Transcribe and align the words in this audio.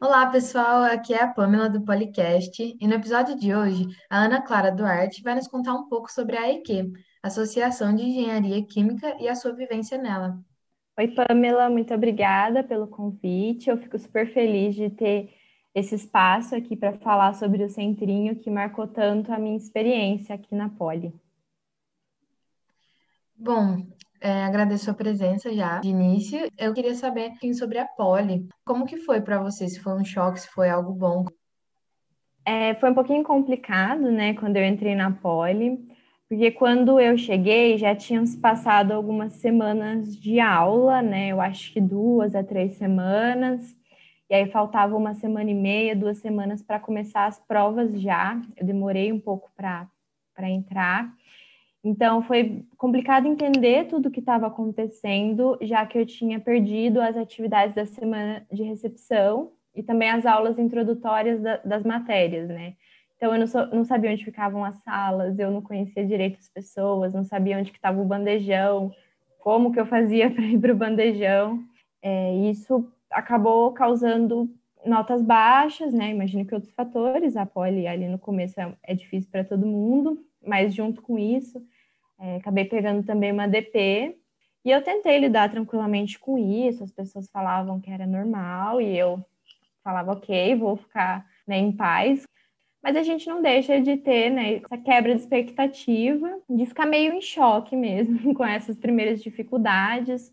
Olá, 0.00 0.30
pessoal. 0.30 0.84
Aqui 0.84 1.12
é 1.12 1.24
a 1.24 1.26
Pamela 1.26 1.68
do 1.68 1.80
Policast 1.84 2.62
e 2.80 2.86
no 2.86 2.94
episódio 2.94 3.36
de 3.36 3.52
hoje, 3.52 3.88
a 4.08 4.18
Ana 4.26 4.40
Clara 4.40 4.70
Duarte 4.70 5.24
vai 5.24 5.34
nos 5.34 5.48
contar 5.48 5.74
um 5.74 5.88
pouco 5.88 6.10
sobre 6.10 6.36
a 6.36 6.42
AEQ, 6.42 6.92
Associação 7.20 7.92
de 7.92 8.04
Engenharia 8.04 8.64
Química, 8.64 9.16
e 9.20 9.28
a 9.28 9.34
sua 9.34 9.52
vivência 9.52 9.98
nela. 9.98 10.38
Oi, 10.96 11.08
Pamela, 11.08 11.68
muito 11.68 11.92
obrigada 11.92 12.62
pelo 12.62 12.86
convite. 12.86 13.68
Eu 13.68 13.76
fico 13.76 13.98
super 13.98 14.32
feliz 14.32 14.76
de 14.76 14.88
ter 14.88 15.34
esse 15.74 15.96
espaço 15.96 16.54
aqui 16.54 16.76
para 16.76 16.96
falar 16.98 17.34
sobre 17.34 17.64
o 17.64 17.68
Centrinho 17.68 18.36
que 18.36 18.48
marcou 18.48 18.86
tanto 18.86 19.32
a 19.32 19.38
minha 19.38 19.56
experiência 19.56 20.32
aqui 20.32 20.54
na 20.54 20.68
Poli. 20.68 21.12
Bom, 23.36 23.84
é, 24.20 24.44
agradeço 24.44 24.90
a 24.90 24.94
presença 24.94 25.52
já 25.54 25.78
de 25.78 25.88
início. 25.88 26.50
Eu 26.56 26.74
queria 26.74 26.94
saber 26.94 27.32
sobre 27.54 27.78
a 27.78 27.86
Poli. 27.86 28.48
Como 28.64 28.86
que 28.86 28.96
foi 28.98 29.20
para 29.20 29.42
você? 29.42 29.68
Se 29.68 29.80
foi 29.80 29.94
um 29.94 30.04
choque, 30.04 30.40
se 30.40 30.48
foi 30.48 30.68
algo 30.68 30.92
bom? 30.92 31.24
É, 32.44 32.74
foi 32.76 32.90
um 32.90 32.94
pouquinho 32.94 33.22
complicado, 33.22 34.10
né, 34.10 34.32
quando 34.32 34.56
eu 34.56 34.64
entrei 34.64 34.94
na 34.94 35.10
Poli, 35.10 35.86
porque 36.28 36.50
quando 36.50 36.98
eu 36.98 37.18
cheguei 37.18 37.76
já 37.76 37.94
tinham 37.94 38.24
se 38.24 38.38
passado 38.38 38.92
algumas 38.92 39.34
semanas 39.34 40.16
de 40.16 40.40
aula, 40.40 41.02
né, 41.02 41.28
eu 41.28 41.42
acho 41.42 41.70
que 41.72 41.80
duas 41.80 42.34
a 42.34 42.42
três 42.42 42.76
semanas, 42.76 43.76
e 44.30 44.34
aí 44.34 44.50
faltava 44.50 44.96
uma 44.96 45.14
semana 45.14 45.50
e 45.50 45.54
meia, 45.54 45.96
duas 45.96 46.18
semanas 46.18 46.62
para 46.62 46.78
começar 46.78 47.26
as 47.26 47.38
provas 47.38 47.98
já. 48.00 48.38
Eu 48.56 48.66
demorei 48.66 49.10
um 49.10 49.18
pouco 49.18 49.50
para 49.56 49.88
entrar. 50.50 51.10
Então, 51.82 52.22
foi 52.22 52.64
complicado 52.76 53.26
entender 53.26 53.86
tudo 53.86 54.08
o 54.08 54.10
que 54.10 54.20
estava 54.20 54.46
acontecendo, 54.48 55.56
já 55.62 55.86
que 55.86 55.98
eu 55.98 56.04
tinha 56.04 56.40
perdido 56.40 57.00
as 57.00 57.16
atividades 57.16 57.74
da 57.74 57.86
semana 57.86 58.44
de 58.50 58.62
recepção 58.62 59.52
e 59.74 59.82
também 59.82 60.10
as 60.10 60.26
aulas 60.26 60.58
introdutórias 60.58 61.40
da, 61.40 61.58
das 61.58 61.84
matérias, 61.84 62.48
né? 62.48 62.74
Então, 63.16 63.34
eu 63.34 63.46
não, 63.46 63.70
não, 63.72 63.84
sabia 63.84 64.12
onde 64.12 64.24
ficavam 64.24 64.64
as 64.64 64.76
salas, 64.76 65.38
eu 65.38 65.50
não 65.50 65.60
conhecia 65.60 66.06
direito 66.06 66.38
as 66.38 66.48
pessoas, 66.48 67.12
não 67.12 67.24
sabia 67.24 67.58
onde 67.58 67.70
estava 67.70 68.00
o 68.00 68.04
bandejão, 68.04 68.92
como 69.38 69.72
que 69.72 69.80
eu 69.80 69.86
fazia 69.86 70.30
para 70.34 70.44
ir 70.44 70.58
para 70.58 70.72
o 70.72 70.76
bandejão. 70.76 71.62
É, 72.02 72.34
isso 72.50 72.90
acabou 73.10 73.72
causando 73.72 74.48
notas 74.84 75.22
baixas, 75.22 75.92
né? 75.92 76.10
Imagino 76.10 76.44
que 76.44 76.54
outros 76.54 76.72
fatores, 76.72 77.36
a 77.36 77.46
poli 77.46 77.86
ali 77.86 78.06
no 78.08 78.18
começo 78.18 78.60
é, 78.60 78.72
é 78.82 78.94
difícil 78.94 79.30
para 79.30 79.44
todo 79.44 79.66
mundo, 79.66 80.24
mas 80.44 80.74
junto 80.74 81.02
com 81.02 81.18
isso, 81.18 81.60
é, 82.20 82.36
acabei 82.36 82.64
pegando 82.64 83.04
também 83.04 83.32
uma 83.32 83.46
DP 83.46 84.16
e 84.64 84.70
eu 84.70 84.82
tentei 84.82 85.18
lidar 85.18 85.50
tranquilamente 85.50 86.18
com 86.18 86.36
isso. 86.36 86.84
As 86.84 86.92
pessoas 86.92 87.30
falavam 87.30 87.80
que 87.80 87.90
era 87.90 88.06
normal 88.06 88.80
e 88.80 88.96
eu 88.96 89.24
falava, 89.82 90.12
ok, 90.12 90.54
vou 90.56 90.76
ficar 90.76 91.26
né, 91.46 91.58
em 91.58 91.72
paz. 91.72 92.24
Mas 92.82 92.96
a 92.96 93.02
gente 93.02 93.26
não 93.28 93.42
deixa 93.42 93.80
de 93.80 93.96
ter 93.96 94.30
né, 94.30 94.56
essa 94.56 94.78
quebra 94.78 95.14
de 95.14 95.20
expectativa, 95.20 96.40
de 96.48 96.66
ficar 96.66 96.86
meio 96.86 97.12
em 97.14 97.20
choque 97.20 97.74
mesmo 97.74 98.32
com 98.34 98.44
essas 98.44 98.76
primeiras 98.76 99.22
dificuldades. 99.22 100.32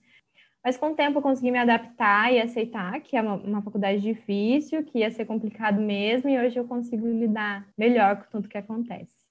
Mas 0.64 0.78
com 0.78 0.92
o 0.92 0.96
tempo 0.96 1.20
eu 1.20 1.22
consegui 1.22 1.52
me 1.52 1.60
adaptar 1.60 2.34
e 2.34 2.42
aceitar 2.42 3.00
que 3.02 3.16
é 3.16 3.22
uma, 3.22 3.36
uma, 3.36 3.62
faculdade 3.62 4.02
difícil, 4.02 4.84
que 4.84 5.00
ia 5.00 5.12
ser 5.12 5.26
complicado 5.26 5.80
mesmo, 5.80 6.28
e 6.28 6.40
hoje 6.40 6.58
eu 6.58 6.68
consigo 6.68 7.08
lidar 7.08 7.68
melhor 7.78 8.18
com 8.18 8.32
tudo 8.32 8.50
que 8.50 8.58
acontece. 8.58 9.25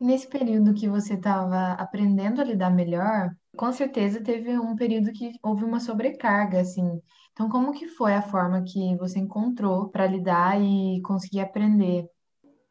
Nesse 0.00 0.26
período 0.28 0.74
que 0.74 0.88
você 0.88 1.14
estava 1.14 1.72
aprendendo 1.72 2.40
a 2.40 2.44
lidar 2.44 2.70
melhor, 2.70 3.30
com 3.56 3.70
certeza 3.70 4.22
teve 4.22 4.58
um 4.58 4.74
período 4.74 5.12
que 5.12 5.32
houve 5.42 5.64
uma 5.64 5.78
sobrecarga, 5.78 6.60
assim. 6.60 7.00
Então, 7.32 7.48
como 7.48 7.72
que 7.72 7.86
foi 7.86 8.14
a 8.14 8.22
forma 8.22 8.62
que 8.62 8.96
você 8.96 9.18
encontrou 9.18 9.88
para 9.90 10.06
lidar 10.06 10.60
e 10.60 11.02
conseguir 11.02 11.40
aprender? 11.40 12.06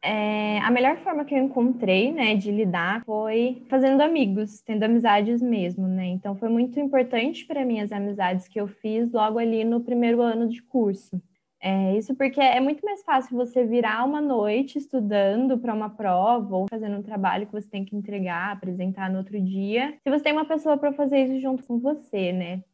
É, 0.02 0.58
a 0.60 0.70
melhor 0.70 0.96
forma 1.04 1.24
que 1.24 1.34
eu 1.34 1.38
encontrei, 1.38 2.10
né, 2.10 2.34
de 2.34 2.50
lidar 2.50 3.04
foi 3.04 3.62
fazendo 3.68 4.00
amigos, 4.00 4.60
tendo 4.62 4.82
amizades 4.82 5.42
mesmo, 5.42 5.86
né? 5.86 6.06
Então 6.06 6.34
foi 6.34 6.48
muito 6.48 6.80
importante 6.80 7.46
para 7.46 7.64
mim 7.66 7.80
as 7.80 7.92
amizades 7.92 8.48
que 8.48 8.58
eu 8.58 8.66
fiz 8.66 9.12
logo 9.12 9.38
ali 9.38 9.62
no 9.62 9.82
primeiro 9.82 10.22
ano 10.22 10.48
de 10.48 10.62
curso. 10.62 11.20
É, 11.62 11.94
isso 11.98 12.14
porque 12.14 12.40
é 12.40 12.58
muito 12.58 12.82
mais 12.82 13.02
fácil 13.02 13.36
você 13.36 13.64
virar 13.64 14.04
uma 14.06 14.20
noite 14.20 14.78
estudando 14.78 15.58
para 15.58 15.74
uma 15.74 15.90
prova 15.90 16.56
ou 16.56 16.66
fazendo 16.70 16.96
um 16.96 17.02
trabalho 17.02 17.46
que 17.46 17.52
você 17.52 17.68
tem 17.68 17.84
que 17.84 17.94
entregar, 17.94 18.52
apresentar 18.52 19.10
no 19.10 19.18
outro 19.18 19.38
dia, 19.38 19.94
se 20.02 20.10
você 20.10 20.24
tem 20.24 20.32
uma 20.32 20.46
pessoa 20.46 20.78
para 20.78 20.90
fazer 20.94 21.18
isso 21.24 21.38
junto 21.38 21.62
com 21.64 21.78
você, 21.78 22.32
né? 22.32 22.64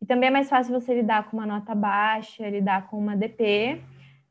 E 0.00 0.06
também 0.06 0.28
é 0.28 0.32
mais 0.32 0.48
fácil 0.48 0.72
você 0.78 0.92
lidar 0.92 1.30
com 1.30 1.36
uma 1.36 1.46
nota 1.46 1.72
baixa, 1.72 2.48
lidar 2.48 2.88
com 2.88 2.98
uma 2.98 3.16
DP. 3.16 3.80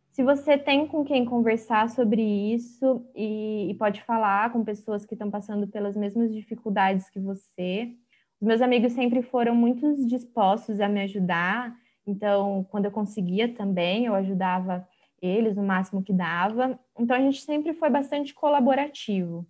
Se 0.10 0.22
você 0.22 0.58
tem 0.58 0.86
com 0.86 1.06
quem 1.06 1.24
conversar 1.24 1.90
sobre 1.90 2.22
isso 2.22 3.06
e, 3.16 3.72
e 3.72 3.74
pode 3.76 4.04
falar 4.04 4.52
com 4.52 4.66
pessoas 4.66 5.06
que 5.06 5.16
estão 5.16 5.32
passando 5.32 5.66
pelas 5.70 5.96
mesmas 5.96 6.34
dificuldades 6.34 7.10
que 7.10 7.22
você. 7.22 7.94
Os 8.42 8.46
meus 8.46 8.62
amigos 8.62 8.92
sempre 8.92 9.22
foram 9.22 9.56
muito 9.56 10.06
dispostos 10.06 10.82
a 10.82 10.90
me 10.90 11.04
ajudar 11.04 11.74
então, 12.12 12.66
quando 12.70 12.86
eu 12.86 12.92
conseguia 12.92 13.54
também, 13.54 14.06
eu 14.06 14.16
ajudava 14.16 14.88
eles 15.22 15.56
no 15.56 15.64
máximo 15.64 16.04
que 16.04 16.14
dava. 16.14 16.80
Então, 16.98 17.16
a 17.16 17.20
gente 17.20 17.42
sempre 17.42 17.74
foi 17.74 17.90
bastante 17.90 18.34
colaborativo. 18.34 19.48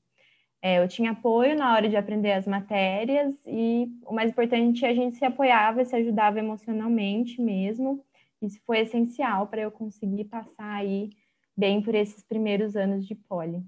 É, 0.62 0.78
eu 0.78 0.88
tinha 0.88 1.12
apoio 1.12 1.58
na 1.58 1.74
hora 1.74 1.90
de 1.90 1.98
aprender 1.98 2.34
as 2.34 2.46
matérias 2.46 3.36
e 3.48 3.92
o 4.06 4.14
mais 4.14 4.30
importante, 4.30 4.86
a 4.86 4.94
gente 4.94 5.18
se 5.18 5.26
apoiava 5.26 5.84
se 5.84 5.96
ajudava 5.96 6.38
emocionalmente 6.38 7.42
mesmo. 7.42 8.04
Isso 8.42 8.60
foi 8.66 8.82
essencial 8.82 9.48
para 9.48 9.62
eu 9.62 9.72
conseguir 9.72 10.26
passar 10.26 10.76
aí 10.76 11.10
bem 11.58 11.82
por 11.82 11.96
esses 11.96 12.24
primeiros 12.24 12.76
anos 12.76 13.08
de 13.08 13.16
poli. 13.16 13.64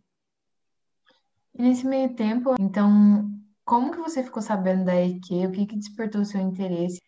Nesse 1.57 1.85
meio 1.85 2.13
tempo, 2.15 2.55
então, 2.59 3.29
como 3.65 3.91
que 3.91 3.99
você 3.99 4.23
ficou 4.23 4.41
sabendo 4.41 4.85
da 4.85 4.95
EQ? 4.95 5.47
O 5.47 5.51
que 5.51 5.65
que 5.65 5.75
despertou 5.75 6.21
o 6.21 6.25
seu 6.25 6.41
interesse? 6.41 6.99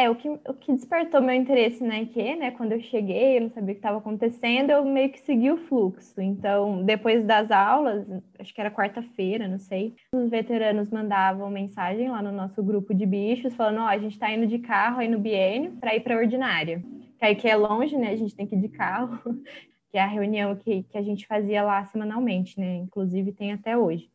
É, 0.00 0.08
o 0.08 0.14
que, 0.14 0.30
o 0.30 0.54
que 0.54 0.72
despertou 0.72 1.20
meu 1.20 1.34
interesse 1.34 1.84
na 1.84 2.00
IQ, 2.00 2.36
né? 2.36 2.50
Quando 2.52 2.72
eu 2.72 2.80
cheguei, 2.80 3.36
eu 3.36 3.42
não 3.42 3.50
sabia 3.50 3.72
o 3.72 3.74
que 3.74 3.80
estava 3.80 3.98
acontecendo, 3.98 4.70
eu 4.70 4.82
meio 4.82 5.10
que 5.10 5.20
segui 5.20 5.50
o 5.50 5.58
fluxo. 5.58 6.18
Então, 6.22 6.82
depois 6.82 7.22
das 7.22 7.50
aulas, 7.50 8.06
acho 8.38 8.54
que 8.54 8.60
era 8.62 8.70
quarta-feira, 8.70 9.46
não 9.46 9.58
sei, 9.58 9.94
os 10.14 10.30
veteranos 10.30 10.88
mandavam 10.88 11.50
mensagem 11.50 12.08
lá 12.08 12.22
no 12.22 12.32
nosso 12.32 12.62
grupo 12.62 12.94
de 12.94 13.04
bichos, 13.04 13.54
falando: 13.54 13.80
Ó, 13.80 13.84
oh, 13.84 13.88
a 13.88 13.98
gente 13.98 14.12
está 14.12 14.32
indo 14.32 14.46
de 14.46 14.58
carro 14.60 15.00
aí 15.00 15.08
no 15.08 15.18
biênio 15.18 15.72
para 15.72 15.94
ir 15.94 16.00
para 16.00 16.16
ordinária. 16.16 16.82
Que 17.18 17.26
aí 17.26 17.34
que 17.34 17.46
é 17.46 17.54
longe, 17.54 17.94
né? 17.94 18.08
A 18.08 18.16
gente 18.16 18.34
tem 18.34 18.46
que 18.46 18.56
ir 18.56 18.60
de 18.62 18.70
carro, 18.70 19.20
que 19.92 19.98
é 19.98 20.00
a 20.00 20.06
reunião 20.06 20.56
que, 20.56 20.82
que 20.84 20.96
a 20.96 21.02
gente 21.02 21.26
fazia 21.26 21.62
lá 21.62 21.84
semanalmente, 21.84 22.58
né? 22.58 22.76
Inclusive 22.76 23.32
tem 23.32 23.52
até 23.52 23.76
hoje. 23.76 24.08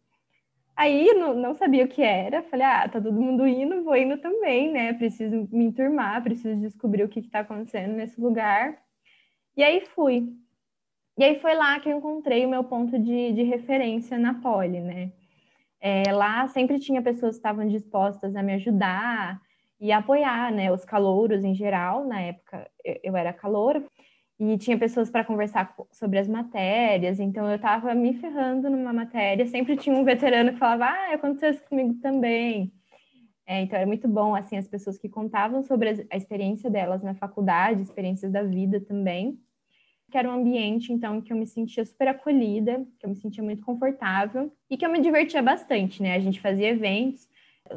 Aí 0.76 1.14
não, 1.14 1.34
não, 1.34 1.56
sabia 1.56 1.86
o 1.86 1.88
que 1.88 2.02
era, 2.02 2.44
falei, 2.44 2.66
ah, 2.66 2.90
tá 2.90 3.00
todo 3.00 3.14
mundo 3.14 3.48
indo, 3.48 3.84
vou 3.84 3.96
indo 3.96 4.18
também, 4.18 4.72
né? 4.72 4.94
Preciso 4.94 5.48
me 5.52 5.66
enturmar, 5.66 6.22
preciso 6.22 6.60
descobrir 6.60 7.04
o 7.04 7.10
que 7.10 7.22
está 7.22 7.40
acontecendo 7.40 7.94
nesse 7.94 8.20
lugar. 8.20 8.78
E 9.56 9.64
aí 9.64 9.86
fui. 9.96 10.34
E 11.18 11.24
aí 11.24 11.40
foi 11.40 11.56
lá 11.56 11.80
que 11.80 11.90
eu 11.90 11.98
encontrei 11.98 12.46
o 12.46 12.50
meu 12.50 12.64
ponto 12.64 13.00
de, 13.00 13.32
de 13.32 13.44
referência 13.44 14.18
na 14.18 14.34
Poli, 14.34 14.82
né? 14.82 15.14
É, 15.80 16.12
lá 16.12 16.48
sempre 16.50 16.80
tinha 16.80 17.02
pessoas 17.02 17.36
que 17.36 17.40
estavam 17.40 17.68
dispostas 17.68 18.36
a 18.36 18.44
me 18.44 18.54
ajudar 18.56 19.40
e 19.80 19.92
apoiar, 19.94 20.52
né? 20.52 20.72
Os 20.72 20.84
calouros 20.84 21.44
em 21.46 21.56
geral, 21.56 22.06
na 22.06 22.20
época 22.20 22.70
eu, 22.84 23.00
eu 23.04 23.18
era 23.18 23.32
calouro, 23.32 23.86
e 24.40 24.58
tinha 24.58 24.78
pessoas 24.78 25.10
para 25.10 25.24
conversar 25.24 25.74
sobre 25.92 26.20
as 26.20 26.28
matérias, 26.28 27.20
então 27.20 27.50
eu 27.50 27.56
estava 27.56 27.94
me 27.96 28.14
ferrando 28.16 28.70
numa 28.70 28.92
matéria, 28.92 29.46
sempre 29.46 29.78
tinha 29.78 29.96
um 29.96 30.04
veterano 30.04 30.54
que 30.54 30.60
falava, 30.60 30.86
ah, 30.86 31.14
aconteceu 31.14 31.52
isso 31.52 31.64
comigo 31.70 31.94
também. 32.02 32.74
É, 33.48 33.62
então 33.62 33.78
era 33.78 33.88
muito 33.88 34.08
bom, 34.08 34.36
assim, 34.36 34.58
as 34.58 34.68
pessoas 34.68 34.98
que 34.98 35.08
contavam 35.08 35.62
sobre 35.64 36.08
a 36.10 36.18
experiência 36.18 36.70
delas 36.70 37.04
na 37.04 37.14
faculdade, 37.14 37.82
experiências 37.82 38.32
da 38.32 38.44
vida 38.44 38.82
também, 38.82 39.40
que 40.12 40.18
era 40.18 40.30
um 40.30 40.34
ambiente, 40.34 40.92
então, 40.92 41.22
que 41.22 41.32
eu 41.32 41.38
me 41.38 41.46
sentia 41.46 41.86
super 41.86 42.08
acolhida, 42.08 42.86
que 43.00 43.06
eu 43.06 43.10
me 43.10 43.16
sentia 43.16 43.44
muito 43.44 43.64
confortável 43.64 44.52
e 44.70 44.76
que 44.76 44.86
eu 44.86 44.92
me 44.92 45.00
divertia 45.00 45.42
bastante, 45.42 46.02
né? 46.02 46.16
A 46.16 46.20
gente 46.20 46.42
fazia 46.42 46.70
eventos, 46.70 47.28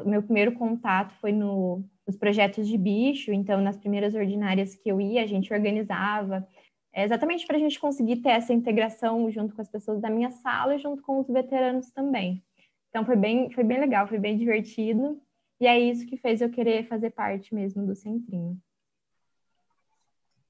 o 0.03 0.09
meu 0.09 0.21
primeiro 0.21 0.53
contato 0.53 1.13
foi 1.15 1.31
no 1.31 1.83
os 2.05 2.17
projetos 2.17 2.67
de 2.67 2.75
bicho, 2.75 3.31
então 3.31 3.61
nas 3.61 3.77
primeiras 3.77 4.15
ordinárias 4.15 4.75
que 4.75 4.89
eu 4.89 4.99
ia, 4.99 5.21
a 5.21 5.27
gente 5.27 5.53
organizava, 5.53 6.47
é 6.93 7.03
exatamente 7.03 7.45
para 7.45 7.57
a 7.57 7.59
gente 7.59 7.79
conseguir 7.79 8.17
ter 8.17 8.29
essa 8.29 8.53
integração 8.53 9.29
junto 9.31 9.55
com 9.55 9.61
as 9.61 9.69
pessoas 9.69 10.01
da 10.01 10.09
minha 10.09 10.31
sala 10.31 10.75
e 10.75 10.79
junto 10.79 11.01
com 11.01 11.19
os 11.19 11.27
veteranos 11.27 11.91
também. 11.91 12.43
Então 12.89 13.05
foi 13.05 13.15
bem, 13.15 13.51
foi 13.51 13.63
bem 13.63 13.79
legal, 13.79 14.07
foi 14.07 14.17
bem 14.17 14.37
divertido, 14.37 15.21
e 15.59 15.67
é 15.67 15.79
isso 15.79 16.07
que 16.07 16.17
fez 16.17 16.41
eu 16.41 16.49
querer 16.49 16.87
fazer 16.87 17.11
parte 17.11 17.53
mesmo 17.53 17.85
do 17.85 17.95
Centrinho. 17.95 18.57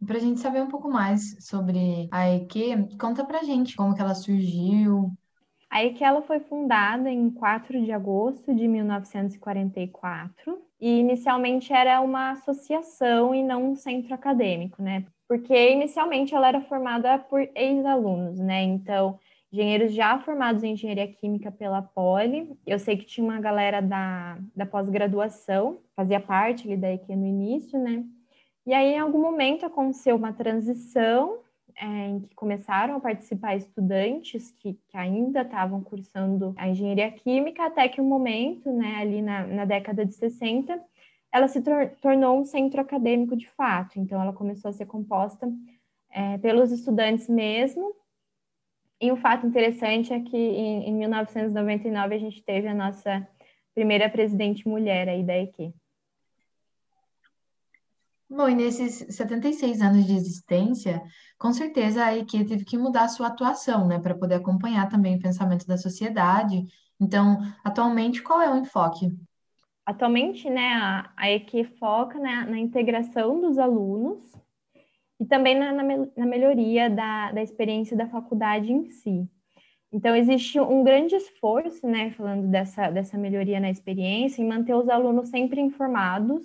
Para 0.05 0.17
a 0.17 0.21
gente 0.21 0.39
saber 0.39 0.61
um 0.61 0.69
pouco 0.69 0.89
mais 0.89 1.35
sobre 1.43 2.07
a 2.09 2.29
EQ, 2.33 2.97
conta 2.97 3.25
para 3.25 3.43
gente 3.43 3.75
como 3.75 3.93
que 3.93 4.01
ela 4.01 4.15
surgiu, 4.15 5.11
a 5.69 5.85
EQUELA 5.85 6.23
foi 6.23 6.39
fundada 6.39 7.11
em 7.11 7.29
4 7.29 7.83
de 7.83 7.91
agosto 7.91 8.55
de 8.55 8.67
1944 8.67 10.59
e 10.81 10.99
inicialmente 10.99 11.71
era 11.71 12.01
uma 12.01 12.31
associação 12.31 13.35
e 13.35 13.43
não 13.43 13.71
um 13.71 13.75
centro 13.75 14.15
acadêmico, 14.15 14.81
né? 14.81 15.05
Porque 15.29 15.71
inicialmente 15.71 16.33
ela 16.33 16.47
era 16.47 16.59
formada 16.61 17.19
por 17.19 17.47
ex-alunos, 17.53 18.39
né? 18.39 18.63
Então, 18.63 19.19
engenheiros 19.53 19.93
já 19.93 20.17
formados 20.17 20.63
em 20.63 20.71
engenharia 20.73 21.07
química 21.07 21.51
pela 21.51 21.83
Poli. 21.83 22.57
Eu 22.65 22.79
sei 22.79 22.97
que 22.97 23.05
tinha 23.05 23.23
uma 23.23 23.39
galera 23.39 23.79
da, 23.79 24.39
da 24.55 24.65
pós-graduação, 24.65 25.81
fazia 25.95 26.19
parte 26.19 26.65
ali 26.65 26.75
da 26.75 26.91
EQ 26.91 27.15
no 27.15 27.27
início, 27.27 27.79
né? 27.79 28.03
E 28.65 28.73
aí, 28.73 28.95
em 28.95 28.99
algum 28.99 29.21
momento, 29.21 29.67
aconteceu 29.67 30.15
uma 30.15 30.33
transição 30.33 31.37
é, 31.75 31.85
em 31.85 32.21
que 32.21 32.33
começaram 32.33 32.95
a 32.95 32.99
participar 32.99 33.55
estudantes 33.55 34.49
que, 34.49 34.79
que 34.87 34.97
ainda 34.97 35.43
estavam 35.43 35.83
cursando 35.83 36.55
a 36.57 36.67
engenharia 36.67 37.11
química, 37.11 37.67
até 37.67 37.87
que 37.87 38.01
um 38.01 38.05
momento, 38.05 38.73
né, 38.73 38.95
ali 38.99 39.21
na, 39.21 39.45
na 39.45 39.65
década 39.65 40.03
de 40.03 40.15
60, 40.15 40.81
ela 41.31 41.47
se 41.47 41.61
tor 41.61 41.89
tornou 42.01 42.39
um 42.39 42.45
centro 42.45 42.81
acadêmico 42.81 43.35
de 43.35 43.49
fato. 43.49 43.99
Então, 43.99 44.21
ela 44.21 44.33
começou 44.33 44.69
a 44.69 44.73
ser 44.73 44.85
composta 44.85 45.51
é, 46.09 46.37
pelos 46.37 46.71
estudantes 46.71 47.27
mesmo. 47.27 47.95
E 49.01 49.11
um 49.11 49.15
fato 49.15 49.47
interessante 49.47 50.11
é 50.11 50.19
que 50.19 50.37
em, 50.37 50.89
em 50.89 50.93
1999 50.93 52.15
a 52.15 52.19
gente 52.19 52.43
teve 52.43 52.67
a 52.67 52.73
nossa 52.73 53.27
primeira 53.73 54.09
presidente 54.09 54.67
mulher 54.67 55.07
aí 55.07 55.23
da 55.23 55.37
EQ. 55.37 55.73
Bom, 58.29 58.47
e 58.47 58.53
nesses 58.53 59.15
76 59.15 59.81
anos 59.81 60.05
de 60.05 60.13
existência, 60.13 61.01
com 61.37 61.51
certeza 61.51 62.05
a 62.05 62.15
EQ 62.15 62.45
teve 62.45 62.63
que 62.63 62.77
mudar 62.77 63.05
a 63.05 63.07
sua 63.07 63.27
atuação, 63.27 63.87
né, 63.87 63.97
para 63.99 64.13
poder 64.13 64.35
acompanhar 64.35 64.87
também 64.87 65.15
o 65.15 65.19
pensamento 65.19 65.65
da 65.65 65.77
sociedade. 65.77 66.63
Então, 66.99 67.39
atualmente, 67.63 68.21
qual 68.21 68.39
é 68.39 68.53
o 68.53 68.57
enfoque? 68.57 69.09
Atualmente, 69.89 70.47
né, 70.47 70.73
a, 70.73 71.09
a 71.17 71.31
EQ 71.31 71.63
foca 71.79 72.19
né, 72.19 72.45
na 72.47 72.59
integração 72.59 73.41
dos 73.41 73.57
alunos 73.57 74.19
e 75.19 75.25
também 75.25 75.57
na, 75.57 75.71
na, 75.71 75.83
na 76.15 76.25
melhoria 76.27 76.91
da, 76.91 77.31
da 77.31 77.41
experiência 77.41 77.97
da 77.97 78.05
faculdade 78.05 78.71
em 78.71 78.87
si. 78.91 79.27
Então, 79.91 80.15
existe 80.15 80.59
um 80.59 80.83
grande 80.83 81.15
esforço, 81.15 81.87
né, 81.87 82.11
falando 82.11 82.47
dessa, 82.49 82.91
dessa 82.91 83.17
melhoria 83.17 83.59
na 83.59 83.71
experiência, 83.71 84.43
em 84.43 84.47
manter 84.47 84.75
os 84.75 84.87
alunos 84.87 85.29
sempre 85.29 85.59
informados 85.59 86.43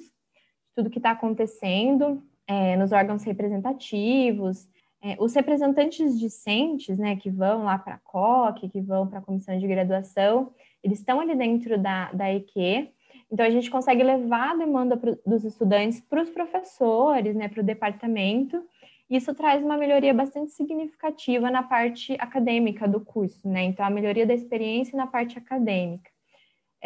tudo 0.74 0.88
que 0.88 0.98
está 0.98 1.10
acontecendo 1.10 2.22
é, 2.46 2.76
nos 2.76 2.92
órgãos 2.92 3.24
representativos. 3.24 4.66
É, 5.02 5.16
os 5.20 5.34
representantes 5.34 6.18
discentes, 6.18 6.96
né, 6.96 7.16
que 7.16 7.28
vão 7.28 7.64
lá 7.64 7.76
para 7.76 7.96
a 7.96 7.98
COC, 7.98 8.70
que 8.70 8.80
vão 8.80 9.06
para 9.06 9.18
a 9.18 9.22
comissão 9.22 9.58
de 9.58 9.66
graduação, 9.66 10.50
eles 10.82 10.98
estão 10.98 11.20
ali 11.20 11.34
dentro 11.34 11.76
da, 11.76 12.10
da 12.10 12.32
EQ, 12.32 12.88
então 13.30 13.44
a 13.44 13.50
gente 13.50 13.70
consegue 13.70 14.02
levar 14.02 14.52
a 14.52 14.56
demanda 14.56 14.96
pro, 14.96 15.18
dos 15.26 15.44
estudantes 15.44 16.00
para 16.00 16.22
os 16.22 16.30
professores, 16.30 17.34
né, 17.34 17.48
para 17.48 17.60
o 17.60 17.64
departamento, 17.64 18.62
isso 19.08 19.34
traz 19.34 19.62
uma 19.62 19.76
melhoria 19.76 20.14
bastante 20.14 20.52
significativa 20.52 21.50
na 21.50 21.62
parte 21.62 22.14
acadêmica 22.18 22.88
do 22.88 23.00
curso, 23.00 23.48
né? 23.48 23.62
Então, 23.62 23.84
a 23.84 23.90
melhoria 23.90 24.26
da 24.26 24.32
experiência 24.32 24.96
na 24.96 25.06
parte 25.06 25.36
acadêmica 25.36 26.10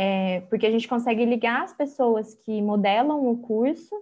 é, 0.00 0.42
porque 0.42 0.64
a 0.64 0.70
gente 0.70 0.86
consegue 0.86 1.24
ligar 1.24 1.64
as 1.64 1.72
pessoas 1.72 2.32
que 2.32 2.62
modelam 2.62 3.28
o 3.28 3.38
curso 3.38 3.92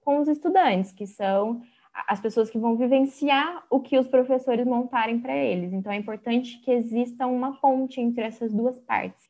com 0.00 0.20
os 0.20 0.28
estudantes, 0.28 0.92
que 0.92 1.04
são 1.04 1.60
as 2.06 2.20
pessoas 2.20 2.48
que 2.48 2.58
vão 2.58 2.76
vivenciar 2.76 3.64
o 3.68 3.80
que 3.80 3.98
os 3.98 4.06
professores 4.06 4.64
montarem 4.64 5.18
para 5.18 5.34
eles. 5.34 5.72
Então, 5.72 5.90
é 5.90 5.96
importante 5.96 6.60
que 6.60 6.70
exista 6.70 7.26
uma 7.26 7.58
ponte 7.58 8.00
entre 8.00 8.22
essas 8.22 8.54
duas 8.54 8.78
partes. 8.78 9.28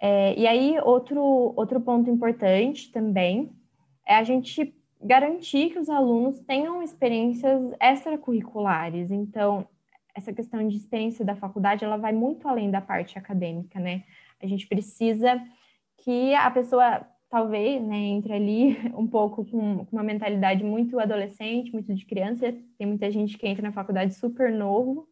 É, 0.00 0.38
e 0.38 0.46
aí, 0.46 0.78
outro, 0.82 1.22
outro 1.56 1.80
ponto 1.80 2.08
importante 2.08 2.90
também 2.90 3.50
é 4.06 4.16
a 4.16 4.24
gente 4.24 4.74
garantir 5.02 5.70
que 5.70 5.78
os 5.78 5.88
alunos 5.88 6.40
tenham 6.40 6.82
experiências 6.82 7.72
extracurriculares. 7.80 9.10
Então, 9.10 9.66
essa 10.14 10.32
questão 10.32 10.66
de 10.66 10.76
experiência 10.76 11.24
da 11.24 11.36
faculdade, 11.36 11.84
ela 11.84 11.96
vai 11.96 12.12
muito 12.12 12.48
além 12.48 12.70
da 12.70 12.80
parte 12.80 13.18
acadêmica, 13.18 13.78
né? 13.78 14.04
A 14.42 14.46
gente 14.46 14.66
precisa 14.66 15.40
que 15.98 16.34
a 16.34 16.50
pessoa 16.50 17.06
talvez 17.30 17.80
né, 17.80 17.96
entre 17.96 18.32
ali 18.32 18.76
um 18.96 19.06
pouco 19.06 19.44
com, 19.44 19.86
uma 19.92 20.02
mentalidade 20.02 20.64
muito 20.64 20.98
adolescente, 20.98 21.72
muito 21.72 21.94
de 21.94 22.04
criança. 22.04 22.52
Tem 22.76 22.86
muita 22.86 23.10
gente 23.10 23.38
que 23.38 23.46
entra 23.46 23.62
na 23.62 23.72
faculdade 23.72 24.14
super 24.14 24.52
novo, 24.52 25.08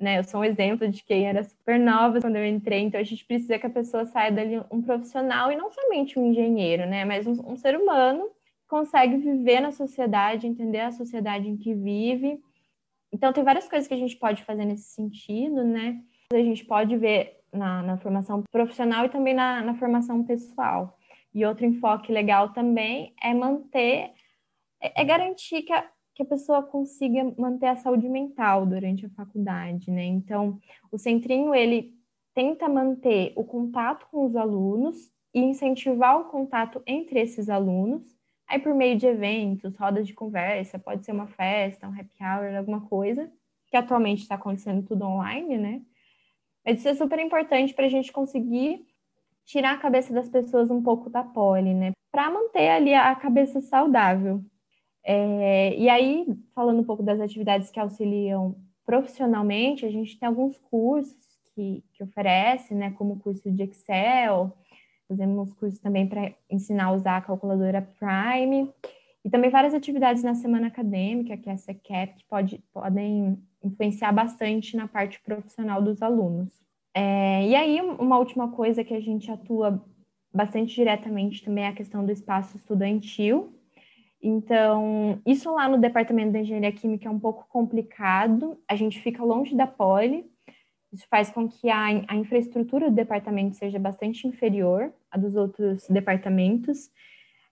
né? 0.00 0.18
Eu 0.18 0.24
sou 0.24 0.40
um 0.40 0.44
exemplo 0.44 0.88
de 0.88 1.02
quem 1.02 1.26
era 1.26 1.42
super 1.44 1.78
nova 1.78 2.20
quando 2.20 2.36
eu 2.36 2.46
entrei, 2.46 2.80
então 2.80 3.00
a 3.00 3.04
gente 3.04 3.24
precisa 3.24 3.58
que 3.58 3.66
a 3.66 3.70
pessoa 3.70 4.06
saia 4.06 4.30
dali 4.30 4.60
um 4.70 4.80
profissional 4.80 5.50
e 5.50 5.56
não 5.56 5.70
somente 5.70 6.18
um 6.18 6.26
engenheiro, 6.30 6.86
né? 6.86 7.04
Mas 7.04 7.26
um, 7.26 7.52
um 7.52 7.56
ser 7.56 7.76
humano 7.76 8.28
que 8.62 8.68
consegue 8.68 9.16
viver 9.16 9.60
na 9.60 9.72
sociedade, 9.72 10.46
entender 10.46 10.80
a 10.80 10.92
sociedade 10.92 11.48
em 11.48 11.56
que 11.56 11.74
vive. 11.74 12.40
Então 13.12 13.32
tem 13.32 13.42
várias 13.42 13.68
coisas 13.68 13.88
que 13.88 13.94
a 13.94 13.98
gente 13.98 14.16
pode 14.16 14.44
fazer 14.44 14.64
nesse 14.64 14.90
sentido, 14.94 15.64
né? 15.64 16.00
A 16.32 16.36
gente 16.36 16.64
pode 16.64 16.96
ver 16.96 17.38
na, 17.52 17.82
na 17.82 17.96
formação 17.96 18.42
profissional 18.50 19.06
e 19.06 19.08
também 19.08 19.34
na, 19.34 19.62
na 19.62 19.74
formação 19.74 20.22
pessoal. 20.22 20.98
E 21.34 21.44
outro 21.44 21.66
enfoque 21.66 22.12
legal 22.12 22.52
também 22.52 23.14
é 23.22 23.34
manter, 23.34 24.12
é, 24.80 25.02
é 25.02 25.04
garantir 25.04 25.62
que 25.62 25.72
a, 25.72 25.84
que 26.18 26.22
a 26.24 26.26
pessoa 26.26 26.64
consiga 26.64 27.32
manter 27.38 27.66
a 27.66 27.76
saúde 27.76 28.08
mental 28.08 28.66
durante 28.66 29.06
a 29.06 29.10
faculdade, 29.10 29.88
né? 29.88 30.04
Então, 30.04 30.58
o 30.90 30.98
centrinho, 30.98 31.54
ele 31.54 31.94
tenta 32.34 32.68
manter 32.68 33.32
o 33.36 33.44
contato 33.44 34.04
com 34.10 34.26
os 34.26 34.34
alunos 34.34 35.12
e 35.32 35.38
incentivar 35.38 36.20
o 36.20 36.24
contato 36.24 36.82
entre 36.84 37.20
esses 37.20 37.48
alunos, 37.48 38.02
aí 38.48 38.58
por 38.58 38.74
meio 38.74 38.98
de 38.98 39.06
eventos, 39.06 39.76
rodas 39.76 40.08
de 40.08 40.12
conversa, 40.12 40.76
pode 40.76 41.04
ser 41.06 41.12
uma 41.12 41.28
festa, 41.28 41.86
um 41.86 41.92
happy 41.92 42.16
hour, 42.20 42.56
alguma 42.56 42.80
coisa, 42.80 43.30
que 43.68 43.76
atualmente 43.76 44.22
está 44.22 44.34
acontecendo 44.34 44.84
tudo 44.84 45.04
online, 45.04 45.56
né? 45.56 45.82
Isso 46.66 46.88
é 46.88 46.96
super 46.96 47.20
importante 47.20 47.72
para 47.72 47.86
a 47.86 47.88
gente 47.88 48.10
conseguir 48.10 48.84
tirar 49.44 49.74
a 49.74 49.78
cabeça 49.78 50.12
das 50.12 50.28
pessoas 50.28 50.68
um 50.68 50.82
pouco 50.82 51.08
da 51.08 51.22
poli, 51.22 51.74
né? 51.74 51.92
Para 52.10 52.28
manter 52.28 52.70
ali 52.70 52.92
a 52.92 53.14
cabeça 53.14 53.60
saudável. 53.60 54.42
É, 55.04 55.76
e 55.76 55.88
aí, 55.88 56.26
falando 56.54 56.80
um 56.80 56.84
pouco 56.84 57.02
das 57.02 57.20
atividades 57.20 57.70
que 57.70 57.80
auxiliam 57.80 58.54
profissionalmente, 58.84 59.84
a 59.84 59.90
gente 59.90 60.18
tem 60.18 60.26
alguns 60.28 60.58
cursos 60.58 61.16
que, 61.54 61.84
que 61.92 62.02
oferece, 62.02 62.74
né? 62.74 62.90
Como 62.92 63.14
o 63.14 63.18
curso 63.18 63.50
de 63.50 63.62
Excel, 63.62 64.56
fazemos 65.08 65.52
cursos 65.54 65.78
também 65.78 66.06
para 66.06 66.32
ensinar 66.50 66.86
a 66.86 66.92
usar 66.92 67.16
a 67.16 67.22
calculadora 67.22 67.88
Prime, 67.98 68.70
e 69.24 69.30
também 69.30 69.50
várias 69.50 69.74
atividades 69.74 70.22
na 70.22 70.34
semana 70.34 70.68
acadêmica, 70.68 71.36
que 71.36 71.50
é 71.50 71.52
a 71.52 71.56
SECAP, 71.56 72.16
que 72.16 72.24
pode, 72.24 72.62
podem 72.72 73.38
influenciar 73.62 74.12
bastante 74.12 74.76
na 74.76 74.86
parte 74.86 75.20
profissional 75.20 75.82
dos 75.82 76.00
alunos. 76.00 76.48
É, 76.94 77.46
e 77.46 77.54
aí, 77.54 77.80
uma 77.80 78.18
última 78.18 78.50
coisa 78.50 78.84
que 78.84 78.94
a 78.94 79.00
gente 79.00 79.30
atua 79.30 79.84
bastante 80.32 80.74
diretamente 80.74 81.44
também 81.44 81.64
é 81.64 81.68
a 81.68 81.74
questão 81.74 82.04
do 82.04 82.12
espaço 82.12 82.56
estudantil. 82.56 83.52
Então, 84.22 85.20
isso 85.24 85.52
lá 85.52 85.68
no 85.68 85.78
departamento 85.78 86.32
de 86.32 86.38
engenharia 86.38 86.72
química 86.72 87.08
é 87.08 87.10
um 87.10 87.20
pouco 87.20 87.46
complicado, 87.48 88.58
a 88.66 88.74
gente 88.74 89.00
fica 89.00 89.22
longe 89.22 89.54
da 89.54 89.66
poli, 89.66 90.28
isso 90.92 91.06
faz 91.08 91.30
com 91.30 91.48
que 91.48 91.68
a, 91.70 91.86
a 92.08 92.16
infraestrutura 92.16 92.90
do 92.90 92.96
departamento 92.96 93.56
seja 93.56 93.78
bastante 93.78 94.26
inferior 94.26 94.92
à 95.10 95.18
dos 95.18 95.36
outros 95.36 95.86
departamentos. 95.88 96.90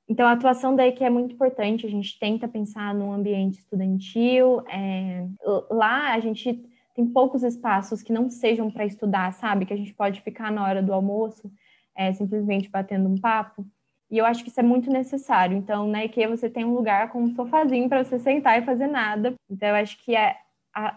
Então, 0.09 0.27
a 0.27 0.33
atuação 0.33 0.75
daí 0.75 0.93
que 0.93 1.05
é 1.05 1.11
muito 1.11 1.35
importante, 1.35 1.87
a 1.87 1.91
gente 1.91 2.19
tenta 2.19 2.49
pensar 2.49 2.95
no 2.95 3.13
ambiente 3.13 3.59
estudantil. 3.59 4.63
É, 4.69 5.27
lá 5.71 6.15
a 6.15 6.21
gente 6.21 6.65
tem 6.95 7.07
poucos 7.07 7.43
espaços 7.43 8.03
que 8.03 8.13
não 8.13 8.31
sejam 8.31 8.71
para 8.71 8.87
estudar, 8.87 9.33
sabe? 9.35 9.67
Que 9.67 9.75
a 9.75 9.77
gente 9.77 9.93
pode 9.93 10.23
ficar 10.23 10.51
na 10.51 10.65
hora 10.65 10.83
do 10.83 10.93
almoço 10.93 11.53
é, 11.95 12.13
simplesmente 12.13 12.71
batendo 12.71 13.09
um 13.09 13.19
papo. 13.19 13.67
E 14.11 14.19
eu 14.19 14.25
acho 14.25 14.45
que 14.45 14.51
isso 14.51 14.61
é 14.61 14.63
muito 14.63 14.91
necessário. 14.91 15.57
Então, 15.57 15.89
na 15.89 16.05
IKEA 16.05 16.29
você 16.29 16.49
tem 16.49 16.65
um 16.65 16.75
lugar 16.75 17.11
com 17.11 17.23
um 17.23 17.35
sofazinho 17.35 17.89
para 17.89 18.05
você 18.05 18.19
sentar 18.19 18.61
e 18.61 18.65
fazer 18.65 18.87
nada. 18.87 19.35
Então, 19.51 19.69
eu 19.69 19.75
acho 19.75 20.03
que 20.05 20.15
é 20.15 20.37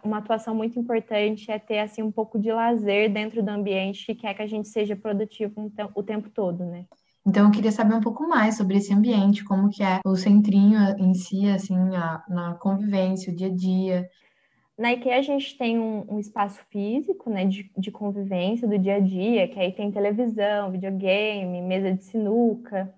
uma 0.03 0.17
atuação 0.17 0.53
muito 0.53 0.77
importante 0.77 1.49
é 1.49 1.57
ter 1.57 1.79
assim 1.79 2.01
um 2.01 2.11
pouco 2.11 2.37
de 2.37 2.51
lazer 2.51 3.11
dentro 3.11 3.41
do 3.41 3.49
ambiente 3.49 4.05
que 4.05 4.15
quer 4.15 4.33
que 4.33 4.41
a 4.41 4.47
gente 4.47 4.67
seja 4.67 4.95
produtivo 4.95 5.71
o 5.95 6.03
tempo 6.03 6.29
todo, 6.29 6.65
né? 6.65 6.85
Então, 7.25 7.45
eu 7.45 7.51
queria 7.51 7.71
saber 7.71 7.93
um 7.93 8.01
pouco 8.01 8.27
mais 8.27 8.57
sobre 8.57 8.77
esse 8.77 8.93
ambiente, 8.93 9.43
como 9.43 9.69
que 9.69 9.83
é 9.83 9.99
o 10.05 10.15
centrinho 10.15 10.79
em 10.97 11.13
si, 11.13 11.47
assim, 11.47 11.75
a, 11.95 12.23
na 12.27 12.55
convivência, 12.55 13.31
o 13.31 13.35
dia 13.35 13.47
a 13.47 13.53
dia. 13.53 14.09
Na 14.77 14.93
IKEA 14.93 15.17
a 15.17 15.21
gente 15.21 15.57
tem 15.57 15.77
um, 15.77 16.05
um, 16.09 16.19
espaço 16.19 16.61
físico, 16.71 17.29
né, 17.29 17.45
de, 17.45 17.69
de 17.77 17.91
convivência 17.91 18.67
do 18.67 18.79
dia 18.79 18.95
a 18.95 18.99
dia, 18.99 19.47
que 19.47 19.59
aí 19.59 19.71
tem 19.73 19.91
televisão, 19.91 20.71
videogame, 20.71 21.61
mesa 21.61 21.93
de 21.93 22.03
sinuca. 22.03 22.93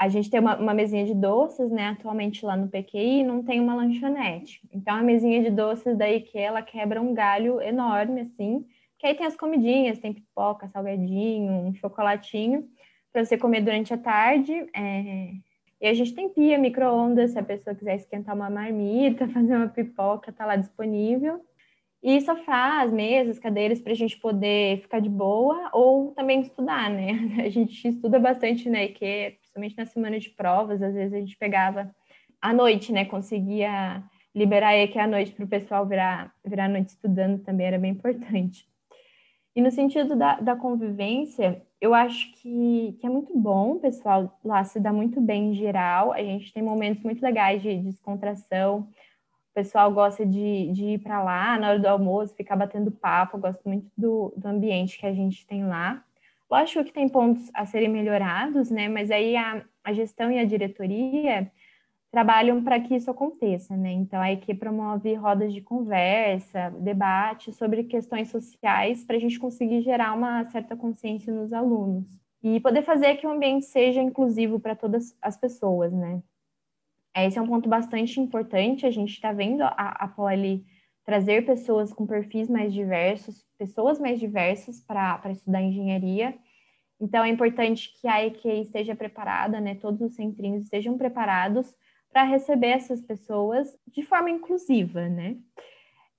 A 0.00 0.08
gente 0.08 0.30
tem 0.30 0.40
uma, 0.40 0.56
uma 0.56 0.72
mesinha 0.72 1.04
de 1.04 1.14
doces, 1.14 1.70
né, 1.70 1.88
atualmente 1.88 2.42
lá 2.42 2.56
no 2.56 2.68
PQI, 2.68 3.22
não 3.22 3.42
tem 3.42 3.60
uma 3.60 3.74
lanchonete. 3.74 4.58
Então, 4.72 4.96
a 4.96 5.02
mesinha 5.02 5.42
de 5.42 5.50
doces 5.50 5.94
da 5.94 6.10
IKEA, 6.10 6.46
ela 6.46 6.62
quebra 6.62 7.02
um 7.02 7.12
galho 7.12 7.60
enorme, 7.60 8.22
assim, 8.22 8.64
que 8.98 9.06
aí 9.06 9.14
tem 9.14 9.26
as 9.26 9.36
comidinhas, 9.36 9.98
tem 9.98 10.14
pipoca, 10.14 10.68
salgadinho, 10.68 11.52
um 11.52 11.74
chocolatinho, 11.74 12.66
para 13.12 13.26
você 13.26 13.36
comer 13.36 13.60
durante 13.60 13.92
a 13.92 13.98
tarde. 13.98 14.54
É... 14.74 15.32
E 15.82 15.86
a 15.86 15.92
gente 15.92 16.14
tem 16.14 16.30
pia, 16.30 16.56
micro-ondas, 16.56 17.32
se 17.32 17.38
a 17.38 17.42
pessoa 17.42 17.76
quiser 17.76 17.96
esquentar 17.96 18.34
uma 18.34 18.48
marmita, 18.48 19.28
fazer 19.32 19.54
uma 19.54 19.68
pipoca, 19.68 20.32
tá 20.32 20.46
lá 20.46 20.56
disponível. 20.56 21.44
E 22.02 22.18
sofás, 22.22 22.90
mesas, 22.90 23.38
cadeiras 23.38 23.82
para 23.82 23.92
a 23.92 23.96
gente 23.96 24.18
poder 24.18 24.80
ficar 24.80 25.00
de 25.00 25.10
boa 25.10 25.68
ou 25.74 26.12
também 26.12 26.40
estudar, 26.40 26.88
né? 26.88 27.12
A 27.44 27.48
gente 27.50 27.86
estuda 27.86 28.18
bastante 28.18 28.70
na 28.70 28.82
IQ, 28.84 29.36
principalmente 29.60 29.76
na 29.76 29.86
semana 29.86 30.18
de 30.18 30.30
provas, 30.30 30.82
às 30.82 30.94
vezes 30.94 31.12
a 31.12 31.18
gente 31.18 31.36
pegava 31.36 31.94
à 32.40 32.52
noite, 32.52 32.92
né? 32.92 33.04
Conseguia 33.04 34.02
liberar 34.34 34.68
a 34.68 34.84
IQ 34.84 34.98
à 34.98 35.06
noite 35.06 35.32
para 35.32 35.44
o 35.44 35.48
pessoal 35.48 35.86
virar, 35.86 36.32
virar 36.44 36.68
noite 36.68 36.90
estudando 36.90 37.42
também 37.42 37.66
era 37.66 37.78
bem 37.78 37.92
importante. 37.92 38.66
E 39.54 39.60
no 39.60 39.70
sentido 39.70 40.16
da, 40.16 40.40
da 40.40 40.56
convivência, 40.56 41.62
eu 41.80 41.92
acho 41.92 42.32
que, 42.34 42.96
que 43.00 43.06
é 43.06 43.10
muito 43.10 43.36
bom, 43.36 43.78
pessoal 43.78 44.38
lá 44.44 44.62
se 44.64 44.78
dá 44.78 44.92
muito 44.92 45.20
bem 45.20 45.50
em 45.50 45.54
geral. 45.54 46.12
A 46.12 46.22
gente 46.22 46.52
tem 46.52 46.62
momentos 46.62 47.02
muito 47.02 47.20
legais 47.20 47.60
de, 47.60 47.76
de 47.76 47.90
descontração. 47.90 48.88
O 49.50 49.54
pessoal 49.54 49.92
gosta 49.92 50.24
de, 50.24 50.70
de 50.72 50.84
ir 50.84 50.98
para 51.00 51.22
lá 51.22 51.58
na 51.58 51.70
hora 51.70 51.78
do 51.80 51.86
almoço, 51.86 52.36
ficar 52.36 52.54
batendo 52.54 52.92
papo. 52.92 53.36
Eu 53.36 53.40
gosto 53.40 53.68
muito 53.68 53.90
do, 53.96 54.32
do 54.36 54.46
ambiente 54.46 54.98
que 54.98 55.06
a 55.06 55.12
gente 55.12 55.44
tem 55.46 55.66
lá. 55.66 56.04
Lógico 56.50 56.84
que 56.84 56.92
tem 56.92 57.08
pontos 57.08 57.48
a 57.54 57.64
serem 57.64 57.88
melhorados, 57.88 58.70
né? 58.70 58.88
Mas 58.88 59.10
aí 59.10 59.36
a, 59.36 59.64
a 59.84 59.92
gestão 59.92 60.32
e 60.32 60.38
a 60.38 60.44
diretoria 60.44 61.50
trabalham 62.10 62.62
para 62.62 62.80
que 62.80 62.96
isso 62.96 63.10
aconteça, 63.10 63.76
né? 63.76 63.92
Então, 63.92 64.20
a 64.20 64.32
equipe 64.32 64.58
promove 64.58 65.14
rodas 65.14 65.52
de 65.52 65.60
conversa, 65.60 66.70
debate 66.80 67.52
sobre 67.52 67.84
questões 67.84 68.30
sociais 68.30 69.04
para 69.04 69.16
a 69.16 69.20
gente 69.20 69.38
conseguir 69.38 69.80
gerar 69.82 70.12
uma 70.12 70.44
certa 70.50 70.74
consciência 70.74 71.32
nos 71.32 71.52
alunos 71.52 72.04
e 72.42 72.58
poder 72.58 72.82
fazer 72.82 73.16
que 73.16 73.26
o 73.26 73.30
ambiente 73.30 73.66
seja 73.66 74.02
inclusivo 74.02 74.58
para 74.58 74.74
todas 74.74 75.16
as 75.22 75.36
pessoas, 75.36 75.92
né? 75.92 76.20
Esse 77.14 77.38
é 77.38 77.42
um 77.42 77.46
ponto 77.46 77.68
bastante 77.68 78.20
importante. 78.20 78.86
A 78.86 78.90
gente 78.90 79.12
está 79.12 79.32
vendo 79.32 79.62
a, 79.62 79.70
a 79.70 80.08
Poli 80.08 80.64
trazer 81.04 81.44
pessoas 81.44 81.92
com 81.92 82.06
perfis 82.06 82.48
mais 82.48 82.72
diversos, 82.72 83.44
pessoas 83.58 83.98
mais 83.98 84.20
diversas 84.20 84.80
para 84.80 85.20
estudar 85.30 85.62
engenharia. 85.62 86.34
Então, 87.00 87.24
é 87.24 87.28
importante 87.28 87.92
que 88.00 88.06
a 88.06 88.24
EQ 88.24 88.48
esteja 88.60 88.94
preparada, 88.94 89.60
né? 89.60 89.74
Todos 89.74 90.00
os 90.02 90.14
centrinhos 90.14 90.64
estejam 90.64 90.98
preparados 90.98 91.74
para 92.12 92.24
receber 92.24 92.68
essas 92.68 93.00
pessoas 93.00 93.74
de 93.88 94.02
forma 94.02 94.30
inclusiva, 94.30 95.08
né? 95.08 95.36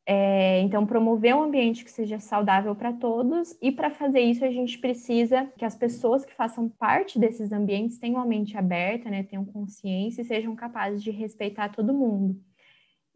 É, 0.05 0.59
então, 0.61 0.85
promover 0.85 1.35
um 1.35 1.43
ambiente 1.43 1.83
que 1.83 1.91
seja 1.91 2.19
saudável 2.19 2.75
para 2.75 2.91
todos, 2.91 3.55
e 3.61 3.71
para 3.71 3.91
fazer 3.91 4.19
isso, 4.19 4.43
a 4.43 4.50
gente 4.50 4.79
precisa 4.79 5.45
que 5.57 5.63
as 5.63 5.75
pessoas 5.75 6.25
que 6.25 6.33
façam 6.33 6.67
parte 6.67 7.19
desses 7.19 7.51
ambientes 7.51 8.00
tenham 8.00 8.19
a 8.19 8.25
mente 8.25 8.57
aberta, 8.57 9.09
né, 9.09 9.23
tenham 9.23 9.45
consciência 9.45 10.21
e 10.21 10.25
sejam 10.25 10.55
capazes 10.55 11.03
de 11.03 11.11
respeitar 11.11 11.69
todo 11.69 11.93
mundo. 11.93 12.35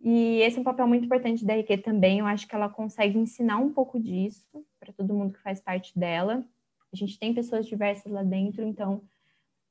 E 0.08 0.40
esse 0.42 0.60
é 0.60 0.62
um 0.62 0.64
papel 0.64 0.88
muito 0.88 1.06
importante 1.06 1.44
da 1.44 1.56
RQ 1.56 1.80
também, 1.80 2.20
eu 2.20 2.28
acho 2.28 2.48
que 2.48 2.54
ela 2.54 2.70
consegue 2.70 3.18
ensinar 3.18 3.58
um 3.58 3.74
pouco 3.74 4.00
disso 4.00 4.46
para 4.80 4.94
todo 4.94 5.16
mundo 5.16 5.34
que 5.34 5.42
faz 5.42 5.60
parte 5.60 5.98
dela. 5.98 6.46
A 6.94 6.96
gente 6.96 7.18
tem 7.18 7.34
pessoas 7.34 7.66
diversas 7.66 8.12
lá 8.12 8.22
dentro, 8.22 8.64
então 8.64 9.02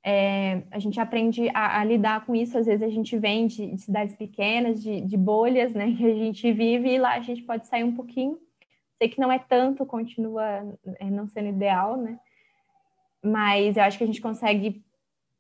é, 0.04 0.64
a 0.72 0.80
gente 0.80 0.98
aprende 0.98 1.48
a, 1.50 1.78
a, 1.80 1.84
lidar 1.84 2.26
com 2.26 2.34
isso. 2.34 2.58
Às 2.58 2.66
vezes 2.66 2.82
a 2.82 2.90
gente 2.90 3.16
vem 3.16 3.46
de, 3.46 3.76
de 3.76 3.80
cidades 3.80 4.16
pequenas, 4.16 4.82
de, 4.82 5.02
de, 5.02 5.16
bolhas, 5.16 5.72
né, 5.72 5.94
que 5.96 6.04
a 6.04 6.14
gente 6.14 6.52
vive 6.52 6.94
e 6.94 6.98
lá 6.98 7.14
a 7.14 7.20
gente 7.20 7.42
pode 7.44 7.68
sair 7.68 7.84
um 7.84 7.94
pouquinho. 7.94 8.36
Sei 8.98 9.08
que 9.08 9.20
não 9.20 9.30
é 9.30 9.38
tanto, 9.38 9.86
continua 9.86 10.44
é, 10.98 11.08
não 11.08 11.28
sendo 11.28 11.50
ideal, 11.50 11.96
né? 11.96 12.18
Mas 13.22 13.76
eu 13.76 13.84
acho 13.84 13.96
que 13.96 14.04
a 14.04 14.06
gente 14.08 14.20
consegue 14.20 14.84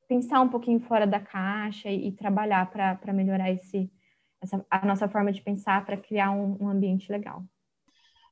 pensar 0.06 0.40
um 0.40 0.48
pouquinho 0.48 0.78
fora 0.78 1.04
da 1.04 1.18
caixa 1.18 1.90
e, 1.90 2.08
e 2.08 2.12
trabalhar 2.12 2.70
para 2.70 3.12
melhorar 3.12 3.50
esse, 3.50 3.90
essa, 4.44 4.64
a 4.70 4.86
nossa 4.86 5.08
forma 5.08 5.32
de 5.32 5.42
pensar 5.42 5.84
para 5.84 5.96
criar 5.96 6.30
um, 6.30 6.56
um 6.60 6.68
ambiente 6.68 7.10
legal. 7.10 7.42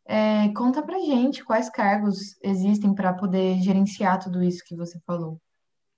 É, 0.05 0.49
conta 0.55 0.83
pra 0.83 0.99
gente 0.99 1.45
quais 1.45 1.71
cargos 1.71 2.37
existem 2.43 2.95
para 2.95 3.13
poder 3.13 3.61
gerenciar 3.61 4.19
tudo 4.19 4.43
isso 4.43 4.65
que 4.67 4.77
você 4.77 4.99
falou. 5.07 5.41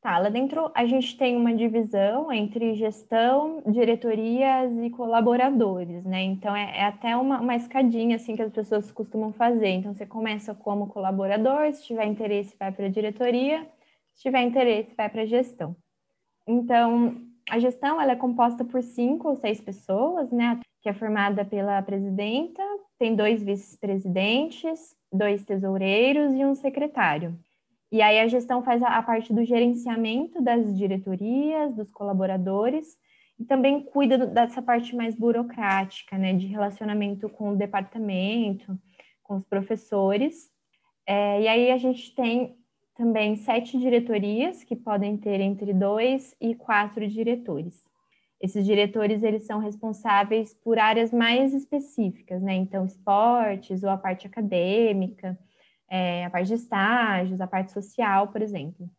Tá, 0.01 0.19
lá 0.19 0.29
dentro 0.29 0.71
a 0.75 0.85
gente 0.85 1.17
tem 1.17 1.35
uma 1.35 1.55
divisão 1.55 2.31
entre 2.31 2.75
gestão, 2.75 3.63
diretorias 3.67 4.71
e 4.83 4.91
colaboradores, 4.91 6.05
né? 6.05 6.23
Então 6.23 6.55
é, 6.55 6.77
é, 6.77 6.85
até 6.85 7.17
uma, 7.17 7.41
uma 7.41 7.57
escadinha 7.57 8.17
assim 8.17 8.37
que 8.37 8.43
as 8.43 8.53
pessoas 8.53 8.93
costumam 8.93 9.33
fazer. 9.33 9.69
Então 9.69 9.95
você 9.95 10.05
começa 10.05 10.55
como 10.55 10.89
colaborador, 10.89 11.73
se 11.73 11.85
tiver 11.85 12.05
interesse, 12.05 12.55
vai 12.59 12.71
para 12.71 12.85
a 12.85 12.91
diretoria, 12.91 13.67
se 14.13 14.23
tiver 14.23 14.43
interesse, 14.43 14.95
vai 14.95 15.09
para 15.09 15.23
a 15.23 15.27
gestão. 15.27 15.75
Então, 16.47 17.17
a 17.49 17.59
gestão 17.59 18.01
ela 18.01 18.13
é 18.13 18.17
composta 18.17 18.65
por 18.65 18.83
cinco 18.83 19.29
ou 19.29 19.37
seis 19.37 19.61
pessoas, 19.61 20.31
né? 20.31 20.61
Que 20.83 20.89
é 20.89 20.95
formada 20.95 21.45
pela 21.45 21.81
presidenta, 21.83 22.63
tem 22.99 23.15
dois 23.15 23.43
vice-presidentes, 23.43 24.95
dois 25.13 25.45
tesoureiros 25.45 26.33
e 26.35 26.45
um 26.45 26.55
secretário. 26.55 27.39
E 27.93 28.03
aí 28.03 28.19
a 28.19 28.27
gestão 28.27 28.63
faz 28.63 28.83
a, 28.83 28.89
a 28.89 29.03
parte 29.03 29.33
do 29.33 29.45
gerenciamento 29.45 30.43
das 30.43 30.77
diretorias, 30.77 31.75
dos 31.75 31.91
colaboradores, 31.91 32.97
e 33.39 33.45
também 33.45 33.81
cuida 33.81 34.27
dessa 34.27 34.63
parte 34.63 34.95
mais 34.95 35.15
burocrática, 35.15 36.17
né, 36.17 36.33
de 36.33 36.47
relacionamento 36.47 37.29
com 37.29 37.51
o 37.51 37.57
departamento, 37.57 38.79
com 39.23 39.37
os 39.37 39.45
professores. 39.45 40.49
É, 41.07 41.43
e 41.43 41.49
aí 41.49 41.71
a 41.71 41.77
gente 41.77 42.15
tem 42.15 42.57
também 42.95 43.37
sete 43.37 43.79
diretorias 43.79 44.63
que 44.63 44.77
podem 44.77 45.17
ter 45.17 45.41
entre 45.41 45.73
dois 45.73 46.35
e 46.41 46.55
quatro 46.55 47.07
diretores. 47.09 47.85
Esses 48.41 48.65
diretores 48.65 49.23
eles 49.23 49.47
são 49.47 49.59
responsáveis 49.59 50.55
por 50.55 50.79
áreas 50.79 51.13
mais 51.13 51.55
específicas, 51.55 52.43
né? 52.43 52.55
Então, 52.55 52.85
esportes 52.85 53.83
ou 53.83 53.91
a 53.91 53.97
parte 53.97 54.27
acadêmica 54.27 55.39
é, 55.89 56.25
a 56.25 56.31
parte 56.31 56.49
de 56.49 56.55
estágios, 56.55 57.41
a 57.41 57.47
parte 57.47 57.73
social, 57.73 58.29
por 58.29 58.43
exemplo. 58.43 58.91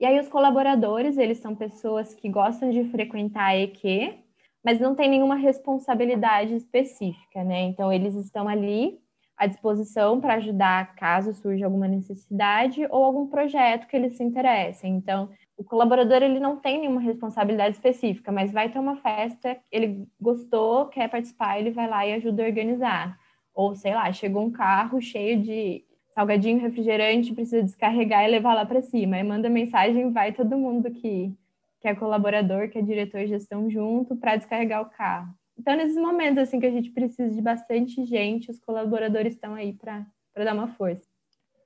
E 0.00 0.04
aí 0.04 0.18
os 0.18 0.28
colaboradores, 0.28 1.16
eles 1.16 1.38
são 1.38 1.54
pessoas 1.54 2.14
que 2.14 2.28
gostam 2.28 2.70
de 2.70 2.84
frequentar 2.90 3.44
a 3.44 3.56
EQ, 3.56 4.18
mas 4.62 4.80
não 4.80 4.94
tem 4.94 5.08
nenhuma 5.08 5.36
responsabilidade 5.36 6.54
específica, 6.54 7.44
né? 7.44 7.62
Então 7.62 7.92
eles 7.92 8.14
estão 8.16 8.48
ali 8.48 8.98
à 9.36 9.46
disposição 9.46 10.20
para 10.20 10.34
ajudar 10.34 10.94
caso 10.94 11.32
surja 11.32 11.64
alguma 11.64 11.88
necessidade 11.88 12.86
ou 12.90 13.04
algum 13.04 13.26
projeto 13.26 13.86
que 13.86 13.96
eles 13.96 14.16
se 14.16 14.22
interessem. 14.22 14.94
Então, 14.94 15.28
o 15.56 15.64
colaborador 15.64 16.22
ele 16.22 16.40
não 16.40 16.56
tem 16.56 16.80
nenhuma 16.80 17.00
responsabilidade 17.00 17.76
específica, 17.76 18.32
mas 18.32 18.50
vai 18.52 18.68
ter 18.68 18.78
uma 18.78 18.96
festa, 18.96 19.56
ele 19.70 20.06
gostou, 20.20 20.86
quer 20.86 21.08
participar, 21.08 21.58
ele 21.58 21.70
vai 21.70 21.88
lá 21.88 22.06
e 22.06 22.14
ajuda 22.14 22.42
a 22.42 22.46
organizar. 22.46 23.18
Ou, 23.54 23.74
sei 23.74 23.94
lá, 23.94 24.12
chegou 24.12 24.44
um 24.44 24.50
carro 24.50 25.00
cheio 25.00 25.40
de 25.40 25.84
salgadinho, 26.14 26.60
refrigerante, 26.60 27.34
precisa 27.34 27.62
descarregar 27.62 28.24
e 28.24 28.30
levar 28.30 28.54
lá 28.54 28.64
para 28.64 28.82
cima. 28.82 29.16
Aí 29.16 29.22
manda 29.22 29.48
mensagem, 29.48 30.12
vai 30.12 30.32
todo 30.32 30.56
mundo 30.56 30.90
que, 30.90 31.32
que 31.80 31.88
é 31.88 31.94
colaborador, 31.94 32.68
que 32.68 32.78
é 32.78 32.82
diretor 32.82 33.20
de 33.20 33.28
gestão 33.28 33.70
junto 33.70 34.16
para 34.16 34.36
descarregar 34.36 34.82
o 34.82 34.90
carro. 34.90 35.34
Então, 35.58 35.76
nesses 35.76 35.96
momentos 35.96 36.38
assim 36.38 36.58
que 36.58 36.66
a 36.66 36.70
gente 36.70 36.90
precisa 36.90 37.34
de 37.34 37.40
bastante 37.40 38.04
gente, 38.04 38.50
os 38.50 38.60
colaboradores 38.60 39.34
estão 39.34 39.54
aí 39.54 39.72
para 39.72 40.04
dar 40.36 40.54
uma 40.54 40.68
força. 40.68 41.06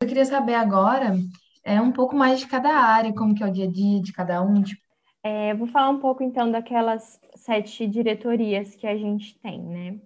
Eu 0.00 0.08
queria 0.08 0.24
saber 0.24 0.54
agora 0.54 1.16
é 1.64 1.80
um 1.80 1.92
pouco 1.92 2.16
mais 2.16 2.40
de 2.40 2.46
cada 2.46 2.70
área, 2.70 3.12
como 3.12 3.34
que 3.34 3.42
é 3.42 3.46
o 3.46 3.52
dia 3.52 3.66
a 3.66 3.70
dia 3.70 4.00
de 4.00 4.12
cada 4.12 4.42
um. 4.42 4.62
Tipo... 4.62 4.80
É, 5.22 5.54
vou 5.54 5.66
falar 5.66 5.90
um 5.90 5.98
pouco 5.98 6.22
então 6.22 6.50
daquelas 6.50 7.20
sete 7.34 7.86
diretorias 7.86 8.74
que 8.74 8.86
a 8.86 8.96
gente 8.96 9.38
tem, 9.40 9.62
né? 9.62 10.00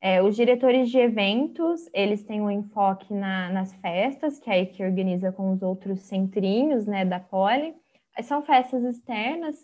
É, 0.00 0.22
os 0.22 0.36
diretores 0.36 0.90
de 0.90 0.98
eventos, 0.98 1.88
eles 1.92 2.22
têm 2.22 2.40
um 2.40 2.50
enfoque 2.50 3.12
na, 3.14 3.50
nas 3.50 3.72
festas, 3.74 4.38
que 4.38 4.50
é 4.50 4.54
aí 4.54 4.66
que 4.66 4.84
organiza 4.84 5.32
com 5.32 5.52
os 5.52 5.62
outros 5.62 6.00
centrinhos, 6.00 6.86
né, 6.86 7.04
da 7.04 7.18
Poli. 7.18 7.74
São 8.22 8.42
festas 8.42 8.84
externas 8.84 9.56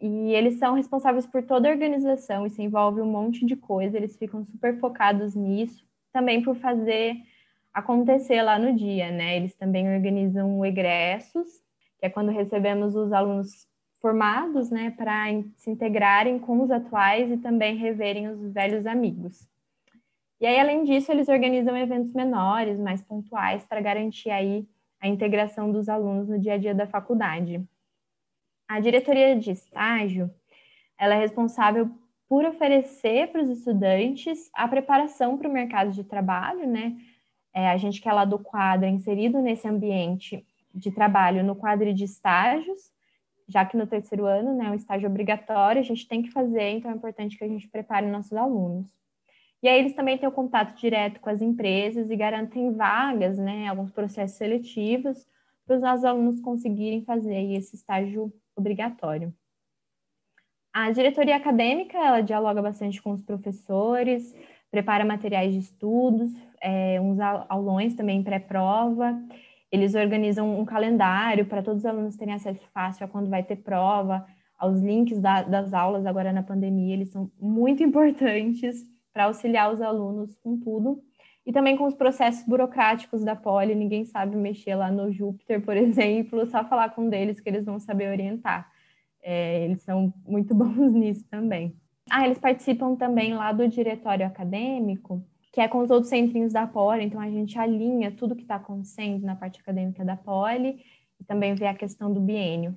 e 0.00 0.32
eles 0.32 0.58
são 0.58 0.74
responsáveis 0.74 1.26
por 1.26 1.42
toda 1.42 1.68
a 1.68 1.72
organização, 1.72 2.46
isso 2.46 2.60
envolve 2.60 3.00
um 3.00 3.10
monte 3.10 3.44
de 3.46 3.56
coisa, 3.56 3.96
eles 3.96 4.16
ficam 4.16 4.44
super 4.44 4.78
focados 4.78 5.34
nisso, 5.34 5.86
também 6.12 6.42
por 6.42 6.56
fazer 6.56 7.16
acontecer 7.72 8.42
lá 8.42 8.58
no 8.58 8.74
dia, 8.74 9.10
né? 9.10 9.36
Eles 9.36 9.54
também 9.54 9.92
organizam 9.92 10.64
egressos, 10.64 11.48
que 11.98 12.06
é 12.06 12.10
quando 12.10 12.30
recebemos 12.30 12.94
os 12.94 13.12
alunos 13.12 13.66
formados, 14.00 14.70
né, 14.70 14.90
para 14.90 15.24
se 15.56 15.70
integrarem 15.70 16.38
com 16.38 16.60
os 16.60 16.70
atuais 16.70 17.30
e 17.30 17.38
também 17.38 17.74
reverem 17.74 18.28
os 18.28 18.52
velhos 18.52 18.84
amigos. 18.84 19.48
E 20.38 20.46
aí, 20.46 20.60
além 20.60 20.84
disso, 20.84 21.10
eles 21.10 21.26
organizam 21.26 21.74
eventos 21.74 22.12
menores, 22.12 22.78
mais 22.78 23.00
pontuais, 23.00 23.64
para 23.64 23.80
garantir 23.80 24.28
aí 24.28 24.68
a 25.00 25.08
integração 25.08 25.72
dos 25.72 25.88
alunos 25.88 26.28
no 26.28 26.38
dia 26.38 26.52
a 26.52 26.58
dia 26.58 26.74
da 26.74 26.86
faculdade. 26.86 27.66
A 28.68 28.80
diretoria 28.80 29.38
de 29.38 29.50
estágio, 29.50 30.30
ela 30.98 31.14
é 31.14 31.18
responsável 31.18 31.90
por 32.28 32.44
oferecer 32.44 33.30
para 33.30 33.42
os 33.42 33.50
estudantes 33.50 34.50
a 34.54 34.66
preparação 34.66 35.36
para 35.36 35.48
o 35.48 35.52
mercado 35.52 35.90
de 35.92 36.02
trabalho, 36.02 36.66
né? 36.66 36.96
É, 37.52 37.68
a 37.68 37.76
gente 37.76 38.00
que 38.00 38.08
é 38.08 38.12
lá 38.12 38.24
do 38.24 38.38
quadro 38.38 38.86
é 38.86 38.90
inserido 38.90 39.40
nesse 39.40 39.68
ambiente 39.68 40.44
de 40.74 40.90
trabalho 40.90 41.44
no 41.44 41.54
quadro 41.54 41.92
de 41.94 42.04
estágios, 42.04 42.90
já 43.46 43.64
que 43.64 43.76
no 43.76 43.86
terceiro 43.86 44.24
ano, 44.24 44.56
né, 44.56 44.66
é 44.66 44.70
um 44.70 44.74
estágio 44.74 45.08
obrigatório, 45.08 45.80
a 45.80 45.84
gente 45.84 46.08
tem 46.08 46.22
que 46.22 46.30
fazer, 46.30 46.70
então 46.70 46.90
é 46.90 46.94
importante 46.94 47.38
que 47.38 47.44
a 47.44 47.48
gente 47.48 47.68
prepare 47.68 48.06
nossos 48.06 48.32
alunos. 48.32 48.90
E 49.62 49.68
aí 49.68 49.78
eles 49.78 49.94
também 49.94 50.18
têm 50.18 50.28
o 50.28 50.32
contato 50.32 50.74
direto 50.76 51.20
com 51.20 51.30
as 51.30 51.40
empresas 51.40 52.10
e 52.10 52.16
garantem 52.16 52.72
vagas, 52.72 53.38
né, 53.38 53.68
alguns 53.68 53.90
processos 53.92 54.36
seletivos 54.36 55.26
para 55.66 55.76
os 55.76 55.82
nossos 55.82 56.04
alunos 56.04 56.40
conseguirem 56.40 57.04
fazer 57.04 57.52
esse 57.52 57.76
estágio 57.76 58.32
obrigatório. 58.56 59.34
A 60.72 60.90
diretoria 60.90 61.36
acadêmica, 61.36 61.96
ela 61.96 62.20
dialoga 62.20 62.60
bastante 62.60 63.00
com 63.00 63.12
os 63.12 63.22
professores, 63.22 64.34
prepara 64.70 65.04
materiais 65.04 65.52
de 65.52 65.60
estudos, 65.60 66.32
é, 66.60 67.00
uns 67.00 67.20
aulões 67.48 67.94
também 67.94 68.22
pré-prova, 68.22 69.16
eles 69.70 69.94
organizam 69.94 70.58
um 70.58 70.64
calendário 70.64 71.46
para 71.46 71.62
todos 71.62 71.80
os 71.80 71.86
alunos 71.86 72.16
terem 72.16 72.34
acesso 72.34 72.64
fácil 72.72 73.04
a 73.04 73.08
quando 73.08 73.28
vai 73.28 73.42
ter 73.42 73.56
prova, 73.56 74.26
aos 74.56 74.80
links 74.80 75.20
da, 75.20 75.42
das 75.42 75.74
aulas 75.74 76.06
agora 76.06 76.32
na 76.32 76.42
pandemia, 76.42 76.94
eles 76.94 77.10
são 77.10 77.30
muito 77.40 77.82
importantes 77.84 78.84
para 79.12 79.24
auxiliar 79.24 79.72
os 79.72 79.80
alunos 79.80 80.34
com 80.42 80.58
tudo. 80.58 81.02
E 81.46 81.52
também 81.52 81.76
com 81.76 81.84
os 81.84 81.94
processos 81.94 82.46
burocráticos 82.46 83.22
da 83.22 83.36
Poli, 83.36 83.74
ninguém 83.74 84.04
sabe 84.04 84.34
mexer 84.36 84.74
lá 84.74 84.90
no 84.90 85.12
Júpiter, 85.12 85.60
por 85.62 85.76
exemplo, 85.78 86.46
só 86.46 86.64
falar 86.64 86.90
com 86.90 87.12
eles 87.12 87.40
que 87.40 87.48
eles 87.48 87.64
vão 87.64 87.78
saber 87.78 88.10
orientar. 88.10 88.70
É, 89.22 89.64
eles 89.64 89.82
são 89.82 90.12
muito 90.26 90.54
bons 90.56 90.92
nisso 90.92 91.24
também. 91.30 91.76
Ah, 92.10 92.26
eles 92.26 92.38
participam 92.38 92.94
também 92.96 93.34
lá 93.34 93.52
do 93.52 93.66
diretório 93.66 94.26
acadêmico, 94.26 95.24
que 95.52 95.60
é 95.60 95.68
com 95.68 95.78
os 95.78 95.90
outros 95.90 96.10
centrinhos 96.10 96.52
da 96.52 96.66
Poli, 96.66 97.04
então 97.04 97.20
a 97.20 97.30
gente 97.30 97.58
alinha 97.58 98.10
tudo 98.10 98.34
que 98.34 98.42
está 98.42 98.56
acontecendo 98.56 99.24
na 99.24 99.36
parte 99.36 99.60
acadêmica 99.60 100.04
da 100.04 100.16
Poli 100.16 100.84
e 101.18 101.24
também 101.24 101.54
vê 101.54 101.66
a 101.66 101.74
questão 101.74 102.12
do 102.12 102.20
biênio. 102.20 102.76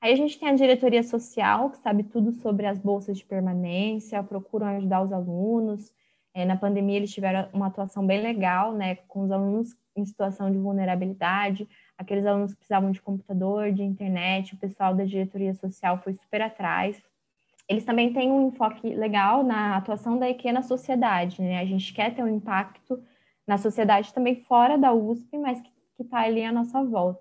Aí 0.00 0.12
a 0.12 0.16
gente 0.16 0.38
tem 0.38 0.50
a 0.50 0.54
diretoria 0.54 1.02
social, 1.02 1.70
que 1.70 1.78
sabe 1.78 2.02
tudo 2.04 2.30
sobre 2.32 2.66
as 2.66 2.78
bolsas 2.78 3.16
de 3.16 3.24
permanência, 3.24 4.22
procuram 4.22 4.66
ajudar 4.66 5.02
os 5.02 5.10
alunos. 5.10 5.92
É, 6.34 6.44
na 6.44 6.56
pandemia 6.56 6.96
eles 6.96 7.14
tiveram 7.14 7.48
uma 7.52 7.68
atuação 7.68 8.04
bem 8.04 8.20
legal, 8.20 8.72
né, 8.72 8.96
com 9.08 9.22
os 9.22 9.30
alunos 9.30 9.76
em 9.96 10.04
situação 10.04 10.50
de 10.50 10.58
vulnerabilidade, 10.58 11.68
aqueles 11.96 12.26
alunos 12.26 12.52
que 12.52 12.58
precisavam 12.58 12.90
de 12.90 13.00
computador, 13.00 13.72
de 13.72 13.84
internet, 13.84 14.54
o 14.54 14.58
pessoal 14.58 14.94
da 14.94 15.04
diretoria 15.04 15.54
social 15.54 15.98
foi 15.98 16.14
super 16.14 16.42
atrás, 16.42 17.00
eles 17.68 17.84
também 17.84 18.12
têm 18.12 18.30
um 18.30 18.48
enfoque 18.48 18.94
legal 18.94 19.42
na 19.42 19.76
atuação 19.76 20.18
da 20.18 20.28
EQ 20.28 20.52
na 20.52 20.62
sociedade, 20.62 21.40
né? 21.40 21.58
A 21.60 21.64
gente 21.64 21.92
quer 21.94 22.14
ter 22.14 22.22
um 22.22 22.28
impacto 22.28 23.02
na 23.46 23.56
sociedade 23.56 24.12
também 24.12 24.36
fora 24.36 24.76
da 24.76 24.92
USP, 24.92 25.38
mas 25.38 25.60
que 25.60 26.02
está 26.02 26.20
ali 26.20 26.44
à 26.44 26.52
nossa 26.52 26.82
volta. 26.82 27.20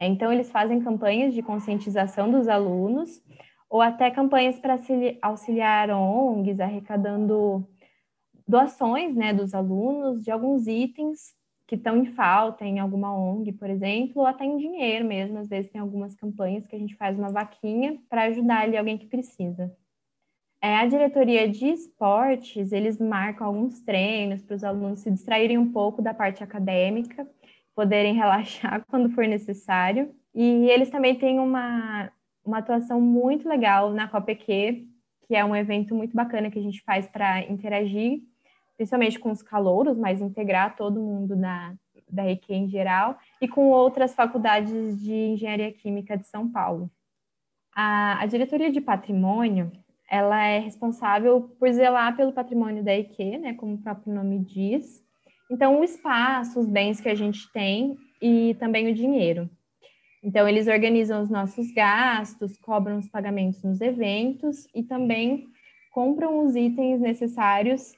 Então, 0.00 0.32
eles 0.32 0.50
fazem 0.50 0.80
campanhas 0.80 1.34
de 1.34 1.42
conscientização 1.42 2.30
dos 2.30 2.48
alunos, 2.48 3.22
ou 3.68 3.80
até 3.80 4.10
campanhas 4.10 4.58
para 4.58 4.76
auxiliar 5.22 5.90
ONGs, 5.90 6.60
arrecadando 6.60 7.66
doações 8.52 9.16
né, 9.16 9.32
dos 9.32 9.54
alunos 9.54 10.22
de 10.22 10.30
alguns 10.30 10.66
itens 10.66 11.34
que 11.66 11.74
estão 11.74 11.96
em 11.96 12.04
falta 12.04 12.66
em 12.66 12.78
alguma 12.78 13.16
ONG, 13.16 13.50
por 13.52 13.70
exemplo, 13.70 14.20
ou 14.20 14.26
até 14.26 14.44
em 14.44 14.58
dinheiro 14.58 15.06
mesmo. 15.06 15.38
Às 15.38 15.48
vezes 15.48 15.70
tem 15.70 15.80
algumas 15.80 16.14
campanhas 16.14 16.66
que 16.66 16.76
a 16.76 16.78
gente 16.78 16.94
faz 16.96 17.18
uma 17.18 17.30
vaquinha 17.30 17.98
para 18.10 18.24
ajudar 18.24 18.60
ali 18.60 18.76
alguém 18.76 18.98
que 18.98 19.06
precisa. 19.06 19.74
É, 20.60 20.76
a 20.76 20.86
diretoria 20.86 21.48
de 21.48 21.66
esportes, 21.66 22.72
eles 22.72 22.98
marcam 22.98 23.46
alguns 23.46 23.80
treinos 23.80 24.42
para 24.42 24.54
os 24.54 24.62
alunos 24.62 25.00
se 25.00 25.10
distraírem 25.10 25.56
um 25.56 25.72
pouco 25.72 26.02
da 26.02 26.12
parte 26.12 26.44
acadêmica, 26.44 27.26
poderem 27.74 28.12
relaxar 28.20 28.84
quando 28.86 29.08
for 29.10 29.26
necessário. 29.26 30.14
E 30.34 30.68
eles 30.68 30.90
também 30.90 31.18
têm 31.18 31.40
uma, 31.40 32.12
uma 32.44 32.58
atuação 32.58 33.00
muito 33.00 33.48
legal 33.48 33.90
na 33.92 34.06
COPEQ, 34.08 34.86
que 35.26 35.34
é 35.34 35.42
um 35.42 35.56
evento 35.56 35.94
muito 35.94 36.14
bacana 36.14 36.50
que 36.50 36.58
a 36.58 36.62
gente 36.62 36.82
faz 36.82 37.06
para 37.06 37.40
interagir, 37.50 38.20
principalmente 38.76 39.18
com 39.18 39.30
os 39.30 39.42
calouros, 39.42 39.96
mas 39.96 40.20
integrar 40.20 40.76
todo 40.76 41.00
mundo 41.00 41.36
da, 41.36 41.74
da 42.10 42.30
EQ 42.30 42.52
em 42.52 42.68
geral, 42.68 43.16
e 43.40 43.48
com 43.48 43.68
outras 43.68 44.14
faculdades 44.14 45.00
de 45.00 45.12
engenharia 45.12 45.72
química 45.72 46.16
de 46.16 46.26
São 46.26 46.50
Paulo. 46.50 46.90
A, 47.74 48.20
a 48.20 48.26
diretoria 48.26 48.70
de 48.70 48.80
patrimônio, 48.80 49.72
ela 50.10 50.44
é 50.44 50.58
responsável 50.58 51.54
por 51.58 51.72
zelar 51.72 52.14
pelo 52.16 52.32
patrimônio 52.32 52.84
da 52.84 52.96
IQ, 52.96 53.38
né, 53.38 53.54
como 53.54 53.74
o 53.74 53.82
próprio 53.82 54.12
nome 54.12 54.40
diz. 54.40 55.02
Então, 55.50 55.80
o 55.80 55.84
espaço, 55.84 56.60
os 56.60 56.68
bens 56.68 57.00
que 57.00 57.08
a 57.08 57.14
gente 57.14 57.50
tem 57.52 57.96
e 58.20 58.54
também 58.58 58.90
o 58.90 58.94
dinheiro. 58.94 59.48
Então, 60.22 60.46
eles 60.46 60.68
organizam 60.68 61.22
os 61.22 61.30
nossos 61.30 61.72
gastos, 61.72 62.56
cobram 62.58 62.98
os 62.98 63.08
pagamentos 63.08 63.62
nos 63.62 63.80
eventos 63.80 64.66
e 64.74 64.82
também 64.82 65.46
compram 65.92 66.44
os 66.44 66.54
itens 66.54 67.00
necessários 67.00 67.92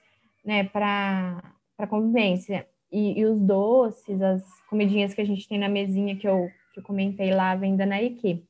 né, 0.44 0.64
para 0.64 1.42
a 1.78 1.86
convivência. 1.86 2.66
E, 2.92 3.18
e, 3.18 3.24
os 3.24 3.40
doces, 3.40 4.20
as 4.22 4.42
comidinhas 4.68 5.14
que 5.14 5.20
a 5.20 5.24
gente 5.24 5.48
tem 5.48 5.58
na 5.58 5.68
mesinha 5.68 6.16
que 6.16 6.28
eu, 6.28 6.48
que 6.72 6.80
eu 6.80 6.84
comentei 6.84 7.34
lá, 7.34 7.54
venda 7.56 7.84
na 7.84 8.00
IQ. 8.00 8.44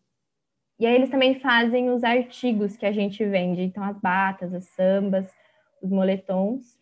E 0.78 0.86
aí 0.86 0.94
eles 0.94 1.08
também 1.08 1.38
fazem 1.38 1.88
os 1.90 2.02
artigos 2.02 2.76
que 2.76 2.84
a 2.84 2.92
gente 2.92 3.24
vende, 3.24 3.62
então 3.62 3.82
as 3.82 3.96
batas, 3.98 4.52
as 4.52 4.64
sambas, 4.70 5.32
os 5.80 5.90
moletons. 5.90 6.76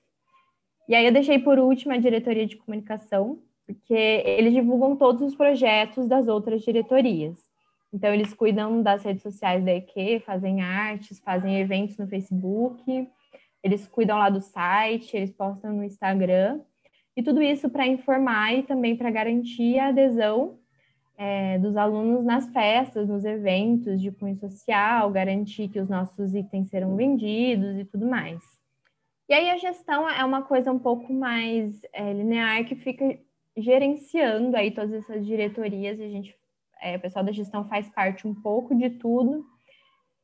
E 0.89 0.95
aí 0.95 1.05
eu 1.05 1.13
deixei 1.13 1.39
por 1.39 1.59
último 1.59 1.93
a 1.93 1.99
diretoria 1.99 2.47
de 2.47 2.57
comunicação, 2.57 3.39
porque 3.67 3.95
eles 3.95 4.53
divulgam 4.53 4.97
todos 4.97 5.23
os 5.23 5.35
projetos 5.37 6.09
das 6.09 6.27
outras 6.27 6.63
diretorias. 6.63 7.39
Então 7.93 8.13
eles 8.13 8.33
cuidam 8.33 8.83
das 8.83 9.05
redes 9.05 9.23
sociais 9.23 9.63
da 9.63 9.73
EQ, 9.73 10.21
fazem 10.25 10.63
artes, 10.63 11.21
fazem 11.21 11.61
eventos 11.61 11.99
no 11.99 12.09
Facebook, 12.09 13.07
eles 13.63 13.87
cuidam 13.87 14.19
lá 14.19 14.29
do 14.29 14.41
site, 14.41 15.17
eles 15.17 15.33
postam 15.33 15.73
no 15.73 15.85
Instagram. 15.85 16.61
E 17.17 17.23
tudo 17.23 17.43
isso 17.43 17.69
para 17.69 17.87
informar 17.87 18.55
e 18.55 18.63
também 18.63 18.97
para 18.97 19.11
garantir 19.11 19.79
a 19.79 19.89
adesão 19.89 20.59
é, 21.17 21.59
dos 21.59 21.77
alunos 21.77 22.25
nas 22.25 22.49
festas, 22.49 23.09
nos 23.09 23.25
eventos 23.25 24.01
de 24.01 24.11
cunho 24.11 24.37
social, 24.37 25.11
garantir 25.11 25.69
que 25.69 25.79
os 25.79 25.89
nossos 25.89 26.35
itens 26.35 26.69
serão 26.69 26.97
vendidos 26.97 27.79
e 27.79 27.85
tudo 27.85 28.07
mais. 28.07 28.43
E 29.29 29.35
aí 29.35 29.51
a 29.51 29.57
gestão 29.57 30.09
é 30.09 30.25
uma 30.25 30.43
coisa 30.43 30.73
um 30.73 30.79
pouco 30.79 31.13
mais 31.13 31.81
é, 31.93 32.13
linear 32.13 32.65
que 32.65 32.75
fica 32.75 33.19
gerenciando 33.57 34.57
aí 34.57 34.71
todas 34.71 34.93
essas 34.93 35.25
diretorias 35.25 35.99
e 35.99 36.03
a 36.03 36.09
gente, 36.09 36.35
é, 36.81 36.97
o 36.97 37.01
pessoal 37.01 37.25
da 37.25 37.33
gestão 37.33 37.69
faz 37.69 37.89
parte 37.91 38.27
um 38.27 38.35
pouco 38.35 38.75
de 38.75 38.91
tudo. 38.91 39.47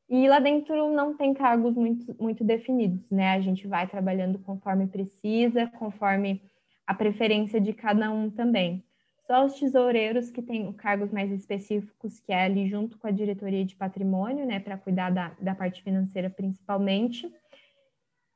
E 0.09 0.27
lá 0.27 0.41
dentro 0.41 0.91
não 0.91 1.15
tem 1.15 1.35
cargos 1.35 1.75
muito, 1.75 2.17
muito 2.19 2.43
definidos, 2.43 3.11
né? 3.11 3.33
A 3.33 3.41
gente 3.41 3.67
vai 3.67 3.87
trabalhando 3.87 4.39
conforme 4.39 4.87
precisa, 4.87 5.67
conforme 5.79 6.41
a 6.87 6.95
preferência 6.95 7.61
de 7.61 7.75
cada 7.75 8.11
um 8.11 8.31
também. 8.31 8.83
Só 9.27 9.45
os 9.45 9.61
tesoureiros 9.61 10.31
que 10.31 10.41
têm 10.41 10.73
cargos 10.73 11.13
mais 11.13 11.31
específicos, 11.31 12.19
que 12.19 12.33
é 12.33 12.45
ali 12.45 12.67
junto 12.67 12.97
com 12.97 13.07
a 13.07 13.11
diretoria 13.11 13.63
de 13.63 13.77
patrimônio, 13.77 14.47
né, 14.47 14.59
para 14.59 14.79
cuidar 14.79 15.11
da, 15.11 15.37
da 15.39 15.55
parte 15.55 15.83
financeira 15.83 16.31
principalmente. 16.31 17.31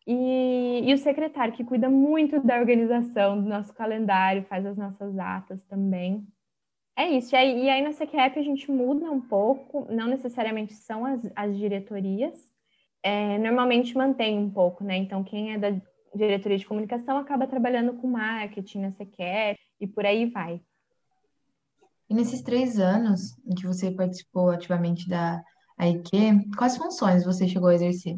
E, 0.07 0.83
e, 0.85 0.93
o 0.93 0.99
secretário, 0.99 1.55
que 1.55 1.65
cuida 1.65 1.89
muito 1.89 2.41
da 2.41 2.59
organização 2.59 3.41
do 3.41 3.49
nosso 3.49 3.73
calendário, 3.73 4.43
faz 4.45 4.67
as 4.67 4.77
nossas 4.77 5.17
atas 5.19 5.65
também. 5.65 6.27
É 7.03 7.11
isso. 7.11 7.35
E 7.35 7.37
aí, 7.37 7.65
e 7.65 7.69
aí 7.69 7.83
na 7.83 7.93
CQEP 7.93 8.39
a 8.39 8.43
gente 8.43 8.71
muda 8.71 9.11
um 9.11 9.21
pouco, 9.21 9.93
não 9.93 10.07
necessariamente 10.07 10.73
são 10.73 11.05
as, 11.05 11.21
as 11.35 11.59
diretorias, 11.59 12.39
é, 13.03 13.39
normalmente 13.39 13.97
mantém 13.97 14.39
um 14.39 14.49
pouco, 14.49 14.85
né? 14.85 14.99
Então, 14.99 15.25
quem 15.25 15.53
é 15.53 15.59
da 15.59 15.71
diretoria 16.15 16.57
de 16.57 16.65
comunicação 16.65 17.19
acaba 17.19 17.49
trabalhando 17.49 17.95
com 17.95 18.07
marketing 18.07 18.83
na 18.83 18.93
CQEP 18.93 19.59
e 19.81 19.87
por 19.89 20.07
aí 20.07 20.27
vai. 20.27 20.61
E 22.09 22.15
nesses 22.15 22.41
três 22.41 22.79
anos 22.79 23.37
em 23.45 23.57
que 23.57 23.67
você 23.67 23.91
participou 23.91 24.51
ativamente 24.51 25.09
da 25.09 25.43
AIQ, 25.79 26.55
quais 26.57 26.77
funções 26.77 27.25
você 27.25 27.49
chegou 27.49 27.71
a 27.71 27.75
exercer? 27.75 28.17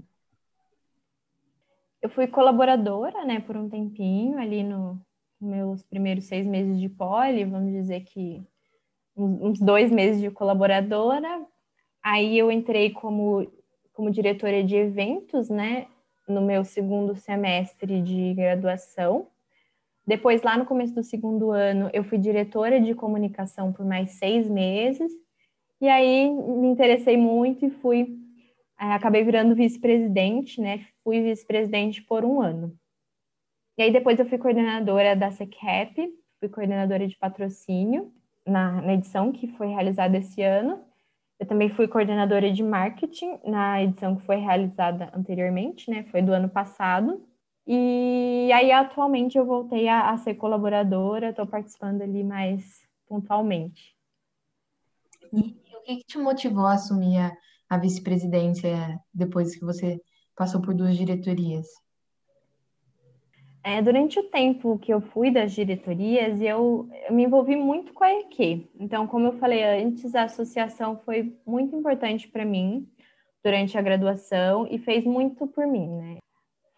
Eu 2.02 2.10
fui 2.10 2.26
colaboradora, 2.26 3.24
né, 3.24 3.40
por 3.40 3.56
um 3.56 3.66
tempinho, 3.66 4.38
ali 4.38 4.62
no 4.62 5.00
meus 5.40 5.82
primeiros 5.82 6.26
seis 6.26 6.46
meses 6.46 6.78
de 6.78 6.90
poli, 6.90 7.46
vamos 7.46 7.72
dizer 7.72 8.02
que 8.02 8.46
uns 9.16 9.60
dois 9.60 9.90
meses 9.90 10.20
de 10.20 10.30
colaboradora. 10.30 11.46
Aí 12.02 12.38
eu 12.38 12.50
entrei 12.50 12.90
como, 12.90 13.46
como 13.92 14.10
diretora 14.10 14.62
de 14.62 14.76
eventos, 14.76 15.48
né, 15.48 15.86
no 16.28 16.42
meu 16.42 16.64
segundo 16.64 17.14
semestre 17.14 18.00
de 18.00 18.34
graduação. 18.34 19.28
Depois, 20.06 20.42
lá 20.42 20.56
no 20.58 20.66
começo 20.66 20.94
do 20.94 21.02
segundo 21.02 21.50
ano, 21.50 21.88
eu 21.92 22.04
fui 22.04 22.18
diretora 22.18 22.80
de 22.80 22.94
comunicação 22.94 23.72
por 23.72 23.86
mais 23.86 24.12
seis 24.12 24.48
meses. 24.48 25.10
E 25.80 25.88
aí 25.88 26.30
me 26.30 26.68
interessei 26.68 27.16
muito 27.16 27.64
e 27.64 27.70
fui, 27.70 28.18
é, 28.78 28.92
acabei 28.92 29.24
virando 29.24 29.54
vice-presidente, 29.54 30.60
né? 30.60 30.86
Fui 31.02 31.22
vice-presidente 31.22 32.02
por 32.02 32.24
um 32.24 32.40
ano. 32.40 32.76
E 33.78 33.82
aí 33.82 33.92
depois 33.92 34.18
eu 34.18 34.26
fui 34.26 34.38
coordenadora 34.38 35.16
da 35.16 35.30
SECREP, 35.30 36.14
fui 36.38 36.48
coordenadora 36.48 37.06
de 37.08 37.16
patrocínio 37.16 38.12
na, 38.46 38.82
na 38.82 38.94
edição 38.94 39.32
que 39.32 39.48
foi 39.48 39.68
realizada 39.68 40.16
esse 40.18 40.42
ano. 40.42 40.84
Eu 41.38 41.46
também 41.46 41.68
fui 41.68 41.88
coordenadora 41.88 42.52
de 42.52 42.62
marketing 42.62 43.38
na 43.44 43.82
edição 43.82 44.16
que 44.16 44.24
foi 44.24 44.36
realizada 44.36 45.10
anteriormente, 45.14 45.90
né? 45.90 46.04
Foi 46.04 46.22
do 46.22 46.32
ano 46.32 46.48
passado. 46.48 47.26
E 47.66 48.50
aí, 48.52 48.70
atualmente, 48.70 49.38
eu 49.38 49.44
voltei 49.44 49.88
a, 49.88 50.10
a 50.10 50.18
ser 50.18 50.34
colaboradora, 50.34 51.30
estou 51.30 51.46
participando 51.46 52.02
ali 52.02 52.22
mais 52.22 52.86
pontualmente. 53.08 53.96
E 55.32 55.56
o 55.76 55.82
que, 55.82 55.96
que 55.96 56.04
te 56.04 56.18
motivou 56.18 56.66
a 56.66 56.74
assumir 56.74 57.18
a, 57.18 57.32
a 57.68 57.78
vice-presidência 57.78 59.00
depois 59.12 59.56
que 59.56 59.64
você 59.64 60.00
passou 60.36 60.60
por 60.60 60.74
duas 60.74 60.96
diretorias? 60.96 61.66
É, 63.66 63.80
durante 63.80 64.18
o 64.18 64.24
tempo 64.24 64.78
que 64.78 64.92
eu 64.92 65.00
fui 65.00 65.30
das 65.30 65.52
diretorias, 65.52 66.38
eu, 66.38 66.86
eu, 67.08 67.14
me 67.14 67.24
envolvi 67.24 67.56
muito 67.56 67.94
com 67.94 68.04
a 68.04 68.12
EQ. 68.12 68.68
Então, 68.78 69.06
como 69.06 69.28
eu 69.28 69.38
falei 69.38 69.64
antes, 69.64 70.14
a 70.14 70.24
associação 70.24 70.98
foi 70.98 71.34
muito 71.46 71.74
importante 71.74 72.28
para 72.28 72.44
mim 72.44 72.86
durante 73.42 73.78
a 73.78 73.82
graduação 73.82 74.66
e 74.70 74.78
fez 74.78 75.02
muito 75.04 75.46
por 75.46 75.66
mim, 75.66 75.88
né? 75.88 76.18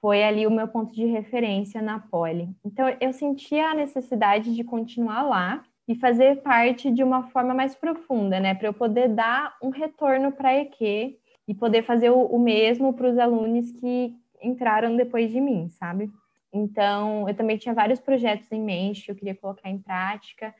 Foi 0.01 0.23
ali 0.23 0.47
o 0.47 0.51
meu 0.51 0.69
ponto 0.69 0.95
de 0.95 1.07
referência 1.07 1.83
na 1.83 1.99
Poli. 1.99 2.51
Então, 2.65 2.87
eu 3.01 3.13
sentia 3.13 3.71
a 3.71 3.75
necessidade 3.75 4.55
de 4.55 4.63
continuar 4.63 5.23
lá 5.23 5.65
e 5.89 5.97
fazer 5.97 6.41
parte 6.43 6.89
de 6.93 7.03
uma 7.03 7.25
forma 7.31 7.53
mais 7.53 7.75
profunda, 7.75 8.39
né? 8.39 8.55
Para 8.55 8.69
eu 8.69 8.75
poder 8.75 9.09
dar 9.09 9.57
um 9.61 9.71
retorno 9.71 10.31
para 10.31 10.51
a 10.51 10.57
EQ 10.59 11.19
e 11.49 11.55
poder 11.55 11.83
fazer 11.83 12.11
o, 12.11 12.27
o 12.27 12.39
mesmo 12.39 12.93
para 12.95 13.11
os 13.11 13.19
alunos 13.19 13.73
que 13.73 14.15
entraram 14.41 14.95
depois 14.97 15.33
de 15.33 15.41
mim, 15.41 15.69
sabe? 15.69 16.09
Então, 16.53 17.29
eu 17.29 17.35
também 17.35 17.59
tinha 17.59 17.75
vários 17.75 18.01
projetos 18.01 18.51
em 18.51 18.63
mente 18.63 19.05
que 19.05 19.11
eu 19.11 19.17
queria 19.17 19.35
colocar 19.35 19.69
em 19.69 19.79
prática, 19.79 20.55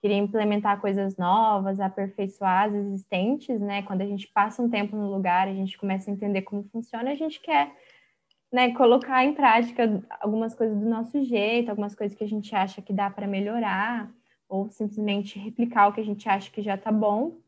queria 0.00 0.16
implementar 0.16 0.80
coisas 0.80 1.16
novas, 1.16 1.80
aperfeiçoar 1.80 2.68
as 2.68 2.74
existentes, 2.74 3.60
né? 3.60 3.82
Quando 3.82 4.02
a 4.02 4.06
gente 4.06 4.28
passa 4.28 4.62
um 4.62 4.70
tempo 4.70 4.96
no 4.96 5.10
lugar, 5.10 5.48
a 5.48 5.54
gente 5.54 5.76
começa 5.76 6.10
a 6.10 6.14
entender 6.14 6.42
como 6.42 6.64
funciona, 6.64 7.10
a 7.10 7.14
gente 7.14 7.40
quer 7.40 7.72
né, 8.52 8.72
colocar 8.72 9.24
em 9.24 9.32
prática 9.32 10.02
algumas 10.20 10.54
coisas 10.54 10.78
do 10.78 10.88
nosso 10.88 11.22
jeito, 11.24 11.68
algumas 11.68 11.94
coisas 11.94 12.16
que 12.16 12.24
a 12.24 12.28
gente 12.28 12.54
acha 12.54 12.82
que 12.82 12.92
dá 12.92 13.08
para 13.08 13.26
melhorar, 13.26 14.10
ou 14.48 14.68
simplesmente 14.70 15.38
replicar 15.38 15.88
o 15.88 15.92
que 15.92 16.00
a 16.00 16.04
gente 16.04 16.28
acha 16.28 16.50
que 16.50 16.60
já 16.60 16.74
está 16.74 16.90
bom. 16.90 17.38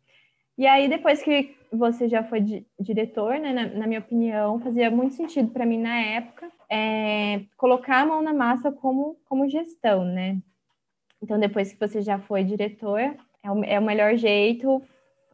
E 0.56 0.66
aí, 0.66 0.88
depois 0.88 1.22
que 1.22 1.56
você 1.72 2.08
já 2.08 2.22
foi 2.22 2.40
di 2.40 2.66
diretor, 2.78 3.38
né, 3.40 3.52
na, 3.52 3.66
na, 3.66 3.86
minha 3.86 3.98
opinião, 3.98 4.60
fazia 4.60 4.90
muito 4.90 5.14
sentido 5.14 5.50
para 5.50 5.66
mim 5.66 5.78
na 5.78 5.98
época 5.98 6.51
é, 6.72 7.44
colocar 7.58 8.00
a 8.00 8.06
mão 8.06 8.22
na 8.22 8.32
massa 8.32 8.72
como, 8.72 9.20
como 9.28 9.46
gestão, 9.46 10.06
né? 10.06 10.38
Então, 11.22 11.38
depois 11.38 11.70
que 11.70 11.78
você 11.78 12.00
já 12.00 12.18
foi 12.18 12.42
diretor, 12.42 12.98
é 12.98 13.50
o, 13.50 13.62
é 13.62 13.78
o 13.78 13.84
melhor 13.84 14.16
jeito, 14.16 14.82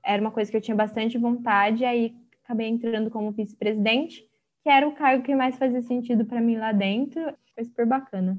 era 0.03 0.21
uma 0.21 0.33
coisa 0.33 0.51
que 0.51 0.57
eu 0.57 0.61
tinha 0.61 0.77
bastante 0.77 1.17
vontade, 1.17 1.85
aí 1.85 2.13
acabei 2.43 2.67
entrando 2.67 3.09
como 3.09 3.31
vice-presidente, 3.31 4.29
que 4.65 4.69
era 4.69 4.89
o 4.89 4.97
cargo 4.97 5.23
que 5.23 5.33
mais 5.33 5.57
fazia 5.57 5.81
sentido 5.81 6.25
para 6.25 6.41
mim 6.41 6.57
lá 6.57 6.73
dentro, 6.73 7.23
foi 7.55 7.65
super 7.65 7.87
bacana. 7.87 8.37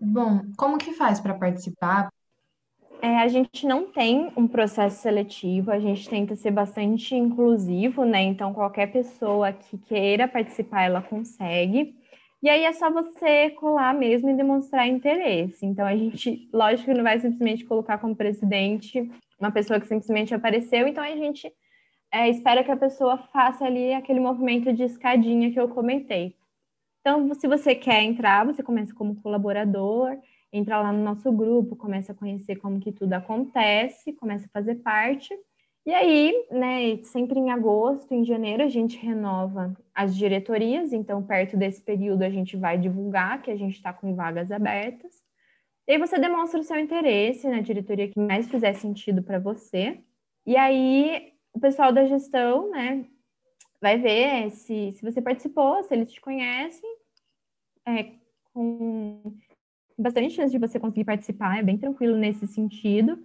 Bom, 0.00 0.40
como 0.56 0.78
que 0.78 0.92
faz 0.94 1.20
para 1.20 1.34
participar? 1.34 2.12
É, 3.00 3.18
a 3.18 3.28
gente 3.28 3.66
não 3.66 3.86
tem 3.86 4.32
um 4.36 4.48
processo 4.48 5.00
seletivo, 5.00 5.70
a 5.70 5.78
gente 5.78 6.08
tenta 6.08 6.34
ser 6.34 6.50
bastante 6.50 7.14
inclusivo, 7.14 8.04
né? 8.04 8.20
Então, 8.20 8.52
qualquer 8.52 8.90
pessoa 8.90 9.52
que 9.52 9.78
queira 9.78 10.26
participar, 10.26 10.82
ela 10.82 11.00
consegue. 11.00 11.99
E 12.42 12.48
aí 12.48 12.64
é 12.64 12.72
só 12.72 12.90
você 12.90 13.50
colar 13.50 13.94
mesmo 13.94 14.30
e 14.30 14.34
demonstrar 14.34 14.88
interesse. 14.88 15.66
Então 15.66 15.86
a 15.86 15.94
gente, 15.94 16.48
lógico 16.52 16.90
que 16.90 16.96
não 16.96 17.04
vai 17.04 17.18
simplesmente 17.18 17.64
colocar 17.64 17.98
como 17.98 18.16
presidente 18.16 19.10
uma 19.38 19.50
pessoa 19.50 19.80
que 19.80 19.86
simplesmente 19.86 20.34
apareceu, 20.34 20.86
então 20.86 21.02
a 21.02 21.16
gente 21.16 21.50
é, 22.12 22.28
espera 22.28 22.62
que 22.62 22.70
a 22.70 22.76
pessoa 22.76 23.16
faça 23.32 23.64
ali 23.64 23.94
aquele 23.94 24.20
movimento 24.20 24.72
de 24.72 24.82
escadinha 24.82 25.50
que 25.50 25.60
eu 25.60 25.68
comentei. 25.68 26.36
Então, 27.00 27.32
se 27.34 27.48
você 27.48 27.74
quer 27.74 28.02
entrar, 28.02 28.44
você 28.44 28.62
começa 28.62 28.94
como 28.94 29.20
colaborador, 29.22 30.18
entra 30.52 30.80
lá 30.82 30.92
no 30.92 31.02
nosso 31.02 31.32
grupo, 31.32 31.76
começa 31.76 32.12
a 32.12 32.14
conhecer 32.14 32.56
como 32.56 32.80
que 32.80 32.92
tudo 32.92 33.14
acontece, 33.14 34.12
começa 34.14 34.46
a 34.46 34.50
fazer 34.50 34.76
parte. 34.76 35.34
E 35.86 35.94
aí, 35.94 36.46
né, 36.50 37.02
sempre 37.04 37.38
em 37.38 37.50
agosto, 37.50 38.12
em 38.12 38.24
janeiro, 38.24 38.62
a 38.62 38.68
gente 38.68 38.98
renova 38.98 39.74
as 39.94 40.14
diretorias, 40.14 40.92
então, 40.92 41.22
perto 41.22 41.56
desse 41.56 41.82
período, 41.82 42.22
a 42.22 42.30
gente 42.30 42.56
vai 42.56 42.78
divulgar 42.78 43.40
que 43.40 43.50
a 43.50 43.56
gente 43.56 43.76
está 43.76 43.92
com 43.92 44.14
vagas 44.14 44.52
abertas. 44.52 45.22
E 45.88 45.92
aí 45.92 45.98
você 45.98 46.18
demonstra 46.18 46.60
o 46.60 46.62
seu 46.62 46.78
interesse 46.78 47.48
na 47.48 47.60
diretoria 47.60 48.08
que 48.08 48.20
mais 48.20 48.48
fizer 48.48 48.74
sentido 48.74 49.22
para 49.22 49.38
você. 49.38 49.98
E 50.46 50.56
aí, 50.56 51.32
o 51.52 51.58
pessoal 51.58 51.92
da 51.92 52.04
gestão, 52.04 52.70
né, 52.70 53.06
vai 53.80 53.98
ver 53.98 54.50
se, 54.50 54.92
se 54.92 55.02
você 55.02 55.22
participou, 55.22 55.82
se 55.82 55.94
eles 55.94 56.12
te 56.12 56.20
conhecem, 56.20 56.88
é, 57.86 58.12
com 58.52 59.34
bastante 59.98 60.34
chance 60.34 60.52
de 60.52 60.58
você 60.58 60.78
conseguir 60.78 61.04
participar, 61.04 61.58
é 61.58 61.62
bem 61.62 61.78
tranquilo 61.78 62.16
nesse 62.16 62.46
sentido. 62.46 63.18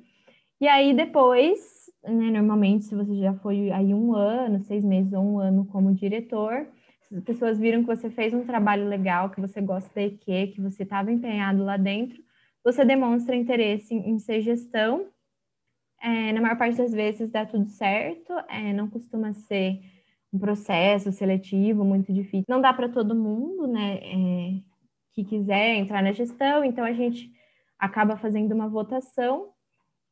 E 0.59 0.67
aí, 0.67 0.93
depois, 0.93 1.84
né, 2.07 2.31
normalmente, 2.31 2.85
se 2.85 2.95
você 2.95 3.15
já 3.15 3.33
foi 3.35 3.71
aí 3.71 3.93
um 3.93 4.13
ano, 4.15 4.59
seis 4.61 4.83
meses 4.83 5.13
ou 5.13 5.23
um 5.23 5.39
ano 5.39 5.65
como 5.65 5.93
diretor, 5.93 6.67
as 7.11 7.23
pessoas 7.23 7.59
viram 7.59 7.81
que 7.81 7.87
você 7.87 8.09
fez 8.09 8.33
um 8.33 8.45
trabalho 8.45 8.87
legal, 8.87 9.29
que 9.29 9.39
você 9.39 9.61
gosta 9.61 9.89
da 9.93 10.01
EQ, 10.01 10.53
que 10.53 10.61
você 10.61 10.83
estava 10.83 11.11
empenhado 11.11 11.63
lá 11.63 11.77
dentro, 11.77 12.21
você 12.63 12.83
demonstra 12.83 13.35
interesse 13.35 13.93
em, 13.93 14.09
em 14.09 14.19
ser 14.19 14.41
gestão. 14.41 15.07
É, 16.01 16.33
na 16.33 16.41
maior 16.41 16.57
parte 16.57 16.77
das 16.77 16.91
vezes 16.91 17.29
dá 17.29 17.45
tudo 17.45 17.67
certo, 17.69 18.33
é, 18.49 18.73
não 18.73 18.89
costuma 18.89 19.33
ser 19.33 19.79
um 20.33 20.39
processo 20.39 21.11
seletivo 21.11 21.85
muito 21.85 22.11
difícil. 22.11 22.45
Não 22.49 22.59
dá 22.59 22.73
para 22.73 22.89
todo 22.89 23.15
mundo, 23.15 23.67
né, 23.67 23.99
é, 24.03 24.61
que 25.13 25.23
quiser 25.23 25.75
entrar 25.75 26.03
na 26.03 26.11
gestão, 26.11 26.63
então 26.63 26.83
a 26.83 26.91
gente 26.91 27.31
acaba 27.79 28.17
fazendo 28.17 28.53
uma 28.53 28.67
votação 28.67 29.54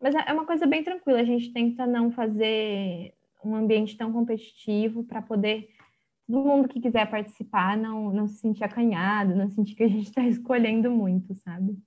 mas 0.03 0.13
é 0.13 0.33
uma 0.33 0.45
coisa 0.45 0.67
bem 0.67 0.83
tranquila, 0.83 1.21
a 1.21 1.23
gente 1.23 1.53
tenta 1.53 1.87
não 1.87 2.11
fazer 2.11 3.13
um 3.41 3.55
ambiente 3.55 3.95
tão 3.95 4.11
competitivo 4.11 5.05
para 5.05 5.21
poder 5.21 5.69
todo 6.27 6.45
mundo 6.45 6.67
que 6.67 6.81
quiser 6.81 7.09
participar 7.09 7.77
não, 7.77 8.11
não 8.11 8.27
se 8.27 8.35
sentir 8.39 8.65
acanhado, 8.65 9.33
não 9.33 9.49
sentir 9.49 9.75
que 9.75 9.83
a 9.83 9.87
gente 9.87 10.09
está 10.09 10.21
escolhendo 10.27 10.91
muito, 10.91 11.33
sabe? 11.35 11.77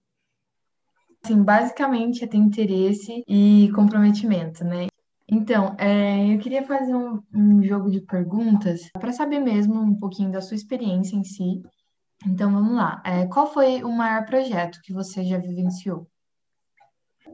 Sim, 1.26 1.42
basicamente 1.42 2.24
é 2.24 2.26
ter 2.26 2.38
interesse 2.38 3.22
e 3.29 3.70
comprometimento, 3.74 4.64
né? 4.64 4.87
Então, 5.29 5.76
é, 5.79 6.33
eu 6.33 6.38
queria 6.38 6.62
fazer 6.62 6.94
um, 6.94 7.20
um 7.35 7.62
jogo 7.62 7.90
de 7.90 8.00
perguntas 8.00 8.88
para 8.92 9.12
saber 9.12 9.40
mesmo 9.40 9.79
um 9.79 9.94
pouquinho 9.94 10.33
da 10.33 10.40
sua 10.40 10.55
experiência 10.55 11.16
em 11.16 11.24
si. 11.24 11.62
Então, 12.24 12.50
vamos 12.50 12.74
lá. 12.76 13.02
É, 13.05 13.26
qual 13.26 13.52
foi 13.52 13.85
o 13.85 13.90
maior 13.90 14.24
projeto 14.24 14.81
que 14.83 14.94
você 14.94 15.22
já 15.22 15.37
vivenciou? 15.37 16.09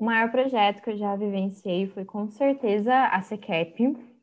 O 0.03 0.05
maior 0.05 0.33
projeto 0.33 0.83
que 0.83 0.91
eu 0.91 0.97
já 0.97 1.15
vivenciei 1.15 1.87
foi 1.87 2.05
com 2.05 2.29
certeza 2.29 2.93
a 2.93 3.23
CECAP, 3.23 3.77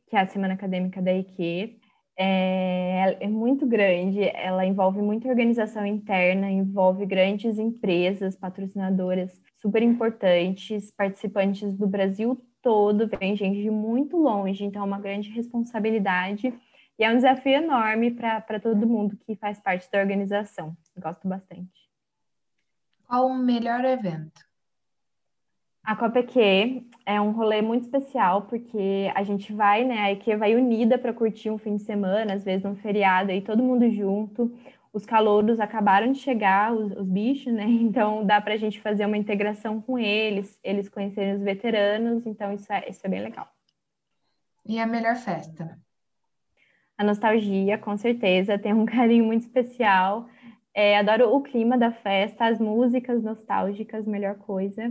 que 0.10 0.14
é 0.14 0.20
a 0.20 0.28
Semana 0.28 0.54
Acadêmica 0.54 1.02
da 1.02 1.14
EQ. 1.14 1.80
É, 2.18 3.16
é, 3.22 3.28
muito 3.30 3.66
grande, 3.66 4.22
ela 4.36 4.66
envolve 4.66 5.02
muita 5.02 5.30
organização 5.30 5.86
interna, 5.86 6.52
envolve 6.52 7.06
grandes 7.06 7.58
empresas, 7.58 8.36
patrocinadoras 8.36 9.42
super 9.56 9.82
importantes, 9.82 10.92
participantes 10.92 11.74
do 11.74 11.88
Brasil 11.88 12.38
todo, 12.62 13.08
vem 13.18 13.38
gente 13.38 13.62
de 13.62 13.70
muito 13.70 14.18
longe, 14.18 14.66
então 14.66 14.82
é 14.82 14.86
uma 14.86 15.00
grande 15.00 15.30
responsabilidade 15.30 16.54
e 17.00 17.06
é 17.06 17.10
um 17.10 17.16
desafio 17.16 17.54
enorme 17.54 18.12
para 18.12 18.60
todo 18.60 18.86
mundo 18.86 19.16
que 19.16 19.34
faz 19.38 19.62
parte 19.62 19.90
da 19.90 20.00
organização. 20.00 20.76
Gosto 20.98 21.26
bastante. 21.26 21.72
Qual 23.08 23.28
o 23.28 23.38
melhor 23.38 23.86
evento? 23.86 24.49
A 25.84 25.96
Copa 25.96 26.20
EQ 26.20 26.86
é 27.06 27.20
um 27.20 27.32
rolê 27.32 27.62
muito 27.62 27.84
especial 27.84 28.44
porque 28.44 29.12
a 29.16 29.24
gente 29.24 29.54
vai, 29.54 29.84
né? 29.84 30.00
A 30.00 30.12
EQ 30.12 30.38
vai 30.38 30.56
unida 30.56 30.98
para 30.98 31.14
curtir 31.14 31.50
um 31.50 31.58
fim 31.58 31.78
de 31.78 31.84
semana, 31.84 32.34
às 32.34 32.44
vezes 32.44 32.66
um 32.66 32.76
feriado, 32.76 33.32
aí 33.32 33.42
todo 33.42 33.64
mundo 33.64 33.90
junto. 33.90 34.52
Os 34.92 35.06
calouros 35.06 35.60
acabaram 35.60 36.12
de 36.12 36.20
chegar, 36.20 36.74
os, 36.74 36.92
os 36.92 37.08
bichos, 37.08 37.54
né? 37.54 37.66
Então 37.90 38.26
dá 38.26 38.40
para 38.42 38.54
a 38.54 38.58
gente 38.58 38.80
fazer 38.82 39.06
uma 39.06 39.18
integração 39.18 39.82
com 39.82 39.98
eles, 39.98 40.60
eles 40.64 40.90
conhecerem 40.90 41.36
os 41.36 41.42
veteranos, 41.42 42.26
então 42.26 42.54
isso 42.54 42.72
é, 42.72 42.88
isso 42.90 43.02
é 43.04 43.10
bem 43.10 43.22
legal. 43.22 43.48
E 44.66 44.80
a 44.80 44.86
melhor 44.86 45.16
festa? 45.16 45.80
A 46.98 47.04
nostalgia, 47.04 47.78
com 47.78 47.98
certeza, 47.98 48.60
tem 48.60 48.74
um 48.74 48.86
carinho 48.86 49.26
muito 49.26 49.44
especial. 49.44 50.28
É, 50.74 50.98
adoro 50.98 51.34
o 51.34 51.42
clima 51.42 51.78
da 51.78 51.92
festa, 51.92 52.46
as 52.46 52.60
músicas 52.60 53.24
nostálgicas, 53.24 54.06
melhor 54.06 54.36
coisa. 54.36 54.84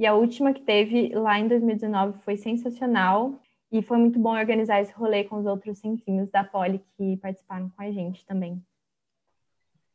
E 0.00 0.06
a 0.06 0.14
última 0.14 0.54
que 0.54 0.62
teve 0.62 1.10
lá 1.14 1.38
em 1.38 1.46
2019 1.46 2.20
foi 2.20 2.34
sensacional. 2.38 3.38
E 3.70 3.82
foi 3.82 3.98
muito 3.98 4.18
bom 4.18 4.30
organizar 4.30 4.80
esse 4.80 4.90
rolê 4.94 5.24
com 5.24 5.36
os 5.36 5.44
outros 5.44 5.78
centrinhos 5.78 6.30
da 6.30 6.42
Poli 6.42 6.82
que 6.96 7.18
participaram 7.18 7.68
com 7.68 7.82
a 7.82 7.92
gente 7.92 8.24
também. 8.24 8.64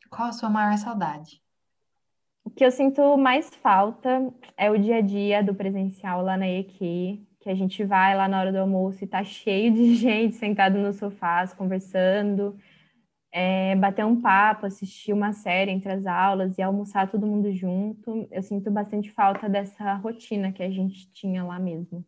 Qual 0.07 0.27
a 0.27 0.31
sua 0.31 0.47
maior 0.47 0.77
saudade? 0.77 1.41
O 2.43 2.51
que 2.51 2.63
eu 2.63 2.69
sinto 2.69 3.17
mais 3.17 3.49
falta 3.55 4.31
é 4.55 4.69
o 4.69 4.77
dia 4.77 4.97
a 4.97 5.01
dia 5.01 5.43
do 5.43 5.55
presencial 5.55 6.21
lá 6.21 6.37
na 6.37 6.47
EQ, 6.47 7.19
que 7.39 7.49
a 7.49 7.55
gente 7.55 7.83
vai 7.83 8.15
lá 8.15 8.27
na 8.27 8.39
hora 8.39 8.51
do 8.51 8.59
almoço 8.59 9.03
e 9.03 9.07
tá 9.07 9.23
cheio 9.23 9.73
de 9.73 9.95
gente 9.97 10.35
sentado 10.35 10.77
no 10.77 10.93
sofás, 10.93 11.51
conversando, 11.51 12.55
é, 13.37 13.75
bater 13.75 14.05
um 14.05 14.21
papo, 14.21 14.65
assistir 14.65 15.11
uma 15.11 15.33
série 15.33 15.69
entre 15.69 15.91
as 15.91 16.05
aulas 16.05 16.57
e 16.57 16.61
almoçar 16.61 17.11
todo 17.11 17.27
mundo 17.27 17.51
junto. 17.51 18.25
Eu 18.31 18.41
sinto 18.41 18.71
bastante 18.71 19.11
falta 19.11 19.49
dessa 19.49 19.95
rotina 19.95 20.53
que 20.53 20.63
a 20.63 20.71
gente 20.71 21.11
tinha 21.11 21.43
lá 21.43 21.59
mesmo. 21.59 22.05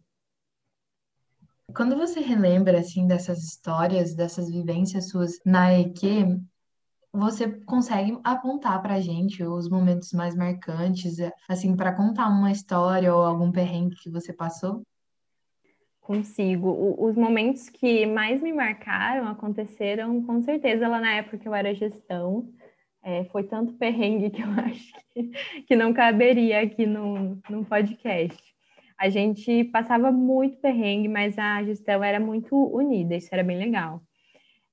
Quando 1.76 1.98
você 1.98 2.22
relembra 2.22 2.80
assim 2.80 3.06
dessas 3.06 3.44
histórias, 3.44 4.16
dessas 4.16 4.50
vivências 4.50 5.10
suas 5.10 5.34
na 5.46 5.78
EQ, 5.78 6.40
você 7.12 7.52
consegue 7.66 8.18
apontar 8.24 8.82
para 8.82 8.94
a 8.94 9.02
gente 9.02 9.44
os 9.44 9.70
momentos 9.70 10.14
mais 10.14 10.34
marcantes, 10.34 11.18
assim, 11.50 11.76
para 11.76 11.94
contar 11.94 12.30
uma 12.30 12.54
história 12.54 13.14
ou 13.14 13.22
algum 13.22 13.52
perrengue 13.52 13.98
que 13.98 14.10
você 14.10 14.32
passou? 14.32 14.82
Consigo. 16.08 16.70
O, 16.70 17.06
os 17.06 17.18
momentos 17.18 17.70
que 17.70 18.06
mais 18.06 18.42
me 18.42 18.54
marcaram 18.54 19.28
aconteceram 19.28 20.24
com 20.24 20.42
certeza 20.42 20.88
lá 20.88 21.02
na 21.02 21.16
época 21.16 21.38
que 21.38 21.46
eu 21.46 21.54
era 21.54 21.76
gestão. 21.76 22.48
É, 23.04 23.26
foi 23.26 23.44
tanto 23.44 23.74
perrengue 23.74 24.30
que 24.30 24.42
eu 24.42 24.48
acho 24.66 24.94
que, 25.14 25.32
que 25.68 25.76
não 25.76 25.92
caberia 25.92 26.62
aqui 26.62 26.86
no, 26.86 27.38
no 27.50 27.66
podcast. 27.66 28.42
A 28.98 29.10
gente 29.10 29.66
passava 29.66 30.10
muito 30.10 30.58
perrengue, 30.60 31.10
mas 31.10 31.38
a 31.38 31.62
gestão 31.66 32.02
era 32.02 32.22
muito 32.22 32.56
unida, 32.56 33.14
isso 33.14 33.28
era 33.34 33.44
bem 33.44 33.58
legal. 33.58 34.02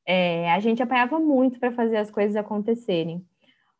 É, 0.06 0.52
a 0.52 0.60
gente 0.60 0.84
apanhava 0.84 1.18
muito 1.18 1.58
para 1.58 1.72
fazer 1.72 1.96
as 1.96 2.12
coisas 2.12 2.36
acontecerem. 2.36 3.26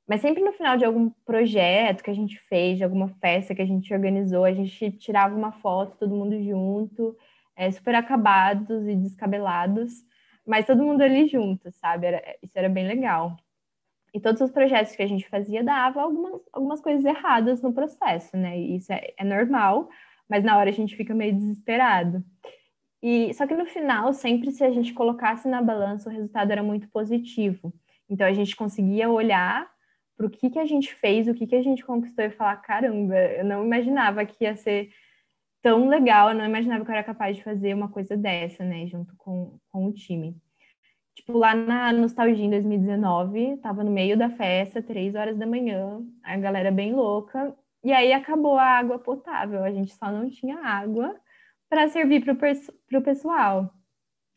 Mas 0.09 0.21
sempre 0.21 0.43
no 0.43 0.53
final 0.53 0.77
de 0.77 0.85
algum 0.85 1.09
projeto 1.25 2.03
que 2.03 2.11
a 2.11 2.15
gente 2.15 2.37
fez, 2.49 2.79
de 2.79 2.85
alguma 2.85 3.11
festa 3.21 3.55
que 3.55 3.63
a 3.63 3.67
gente 3.67 3.95
organizou, 3.95 4.45
a 4.45 4.53
gente 4.53 4.91
tirava 4.99 5.37
uma 5.37 5.53
foto, 5.53 5.97
todo 5.99 6.17
mundo 6.17 6.43
junto, 6.43 7.17
é, 7.57 7.71
super 7.71 7.95
acabados 7.95 8.87
e 8.87 8.95
descabelados, 8.95 9.93
mas 10.47 10.67
todo 10.67 10.83
mundo 10.83 11.03
ali 11.03 11.27
junto, 11.27 11.71
sabe? 11.73 12.07
Era, 12.07 12.37
isso 12.43 12.53
era 12.57 12.69
bem 12.69 12.87
legal. 12.87 13.37
E 14.13 14.21
todos 14.21 14.41
os 14.41 14.51
projetos 14.51 14.95
que 14.95 15.03
a 15.03 15.07
gente 15.07 15.29
fazia 15.29 15.65
dava 15.65 16.01
algumas, 16.01 16.41
algumas 16.53 16.81
coisas 16.81 17.05
erradas 17.05 17.61
no 17.63 17.73
processo, 17.73 18.37
né? 18.37 18.59
E 18.59 18.77
isso 18.77 18.93
é, 18.93 19.13
é 19.17 19.25
normal, 19.25 19.89
mas 20.29 20.45
na 20.45 20.57
hora 20.57 20.71
a 20.71 20.73
gente 20.73 20.97
fica 20.97 21.15
meio 21.15 21.35
desesperado. 21.35 22.25
E 23.03 23.35
só 23.35 23.47
que 23.47 23.55
no 23.55 23.67
final, 23.67 24.13
sempre 24.13 24.51
se 24.51 24.65
a 24.65 24.71
gente 24.71 24.95
colocasse 24.95 25.49
na 25.49 25.61
balança, 25.61 26.09
o 26.09 26.13
resultado 26.13 26.51
era 26.51 26.63
muito 26.63 26.89
positivo. 26.89 27.73
Então 28.09 28.27
a 28.27 28.33
gente 28.33 28.55
conseguia 28.55 29.11
olhar 29.11 29.69
para 30.17 30.27
o 30.27 30.31
que, 30.31 30.49
que 30.49 30.59
a 30.59 30.65
gente 30.65 30.95
fez, 30.95 31.27
o 31.27 31.35
que, 31.35 31.47
que 31.47 31.57
a 31.57 31.63
gente 31.63 31.85
conquistou 31.85 32.25
e 32.25 32.31
falar: 32.31 32.57
caramba, 32.57 33.17
eu 33.17 33.45
não 33.45 33.65
imaginava 33.65 34.25
que 34.25 34.45
ia 34.45 34.57
ser 34.57 34.91
tão 35.65 35.89
legal, 35.89 36.29
eu 36.29 36.35
não 36.35 36.45
imaginava 36.45 36.85
que 36.85 36.91
eu 36.91 36.95
era 36.95 37.03
capaz 37.03 37.37
de 37.39 37.43
fazer 37.43 37.73
uma 37.73 37.89
coisa 37.89 38.15
dessa, 38.15 38.63
né, 38.63 38.87
junto 38.87 39.17
com, 39.17 39.59
com 39.73 39.87
o 39.87 39.93
time. 39.95 40.37
Tipo, 41.15 41.39
lá 41.39 41.55
na 41.55 41.91
Nostalgia 41.91 42.45
em 42.45 42.51
2019, 42.51 43.57
tava 43.63 43.83
no 43.83 43.91
meio 43.91 44.15
da 44.15 44.29
festa, 44.29 44.83
três 44.83 45.15
horas 45.15 45.39
da 45.39 45.47
manhã, 45.47 46.03
a 46.23 46.37
galera 46.37 46.71
bem 46.71 46.93
louca, 46.93 47.57
e 47.83 47.93
aí 47.95 48.13
acabou 48.13 48.59
a 48.59 48.65
água 48.65 48.99
potável, 48.99 49.65
a 49.65 49.73
gente 49.73 49.95
só 49.95 50.13
não 50.13 50.29
tinha 50.29 50.59
água 50.59 51.17
para 51.67 51.89
servir 51.89 52.23
para 52.23 52.99
o 52.99 53.03
pessoal. 53.03 53.73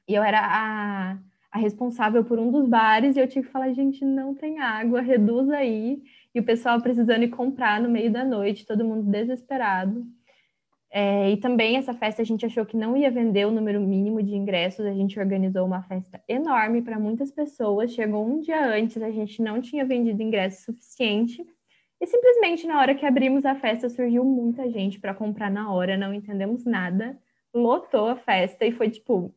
E 0.07 0.15
eu 0.15 0.23
era 0.23 0.39
a, 0.39 1.19
a 1.51 1.59
responsável 1.59 2.23
por 2.23 2.39
um 2.39 2.49
dos 2.49 2.69
bares 2.69 3.17
e 3.17 3.19
eu 3.19 3.27
tinha 3.27 3.43
que 3.43 3.51
falar, 3.51 3.73
gente, 3.73 4.05
não 4.05 4.33
tem 4.33 4.59
água, 4.59 5.01
reduz 5.01 5.49
aí. 5.49 6.01
E 6.33 6.39
o 6.39 6.45
pessoal 6.45 6.81
precisando 6.81 7.23
ir 7.23 7.29
comprar 7.29 7.81
no 7.81 7.89
meio 7.89 8.11
da 8.11 8.23
noite, 8.23 8.65
todo 8.65 8.85
mundo 8.85 9.11
desesperado. 9.11 10.07
É, 10.99 11.29
e 11.29 11.37
também 11.37 11.77
essa 11.77 11.93
festa 11.93 12.23
a 12.23 12.25
gente 12.25 12.43
achou 12.43 12.65
que 12.65 12.75
não 12.75 12.97
ia 12.97 13.11
vender 13.11 13.45
o 13.45 13.51
número 13.51 13.79
mínimo 13.79 14.23
de 14.23 14.35
ingressos, 14.35 14.83
a 14.83 14.93
gente 14.93 15.19
organizou 15.19 15.63
uma 15.63 15.83
festa 15.83 16.19
enorme 16.27 16.81
para 16.81 16.97
muitas 16.97 17.31
pessoas. 17.31 17.93
Chegou 17.93 18.25
um 18.27 18.39
dia 18.39 18.65
antes, 18.65 18.99
a 18.99 19.11
gente 19.11 19.39
não 19.39 19.61
tinha 19.61 19.85
vendido 19.85 20.23
ingresso 20.23 20.65
suficiente. 20.65 21.45
E 22.01 22.07
simplesmente 22.07 22.65
na 22.65 22.79
hora 22.79 22.95
que 22.95 23.05
abrimos 23.05 23.45
a 23.45 23.53
festa 23.53 23.89
surgiu 23.89 24.23
muita 24.25 24.67
gente 24.71 24.99
para 24.99 25.13
comprar 25.13 25.51
na 25.51 25.71
hora, 25.71 25.95
não 25.95 26.11
entendemos 26.11 26.65
nada 26.65 27.15
lotou 27.53 28.07
a 28.07 28.15
festa 28.15 28.65
e 28.65 28.71
foi 28.71 28.89
tipo, 28.89 29.33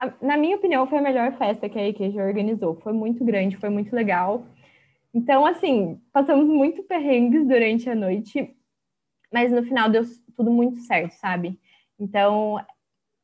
a, 0.00 0.12
na 0.22 0.36
minha 0.36 0.56
opinião, 0.56 0.86
foi 0.86 0.98
a 0.98 1.02
melhor 1.02 1.32
festa 1.36 1.68
que 1.68 1.78
a 1.78 1.88
IQ 1.88 2.18
organizou. 2.18 2.76
Foi 2.76 2.92
muito 2.92 3.24
grande, 3.24 3.56
foi 3.56 3.70
muito 3.70 3.94
legal. 3.94 4.46
Então, 5.12 5.46
assim, 5.46 6.00
passamos 6.12 6.46
muito 6.46 6.82
perrengues 6.82 7.46
durante 7.46 7.88
a 7.88 7.94
noite, 7.94 8.54
mas 9.32 9.50
no 9.50 9.62
final 9.62 9.88
deu 9.90 10.04
tudo 10.38 10.52
muito 10.52 10.78
certo, 10.82 11.12
sabe? 11.14 11.58
Então, 11.98 12.64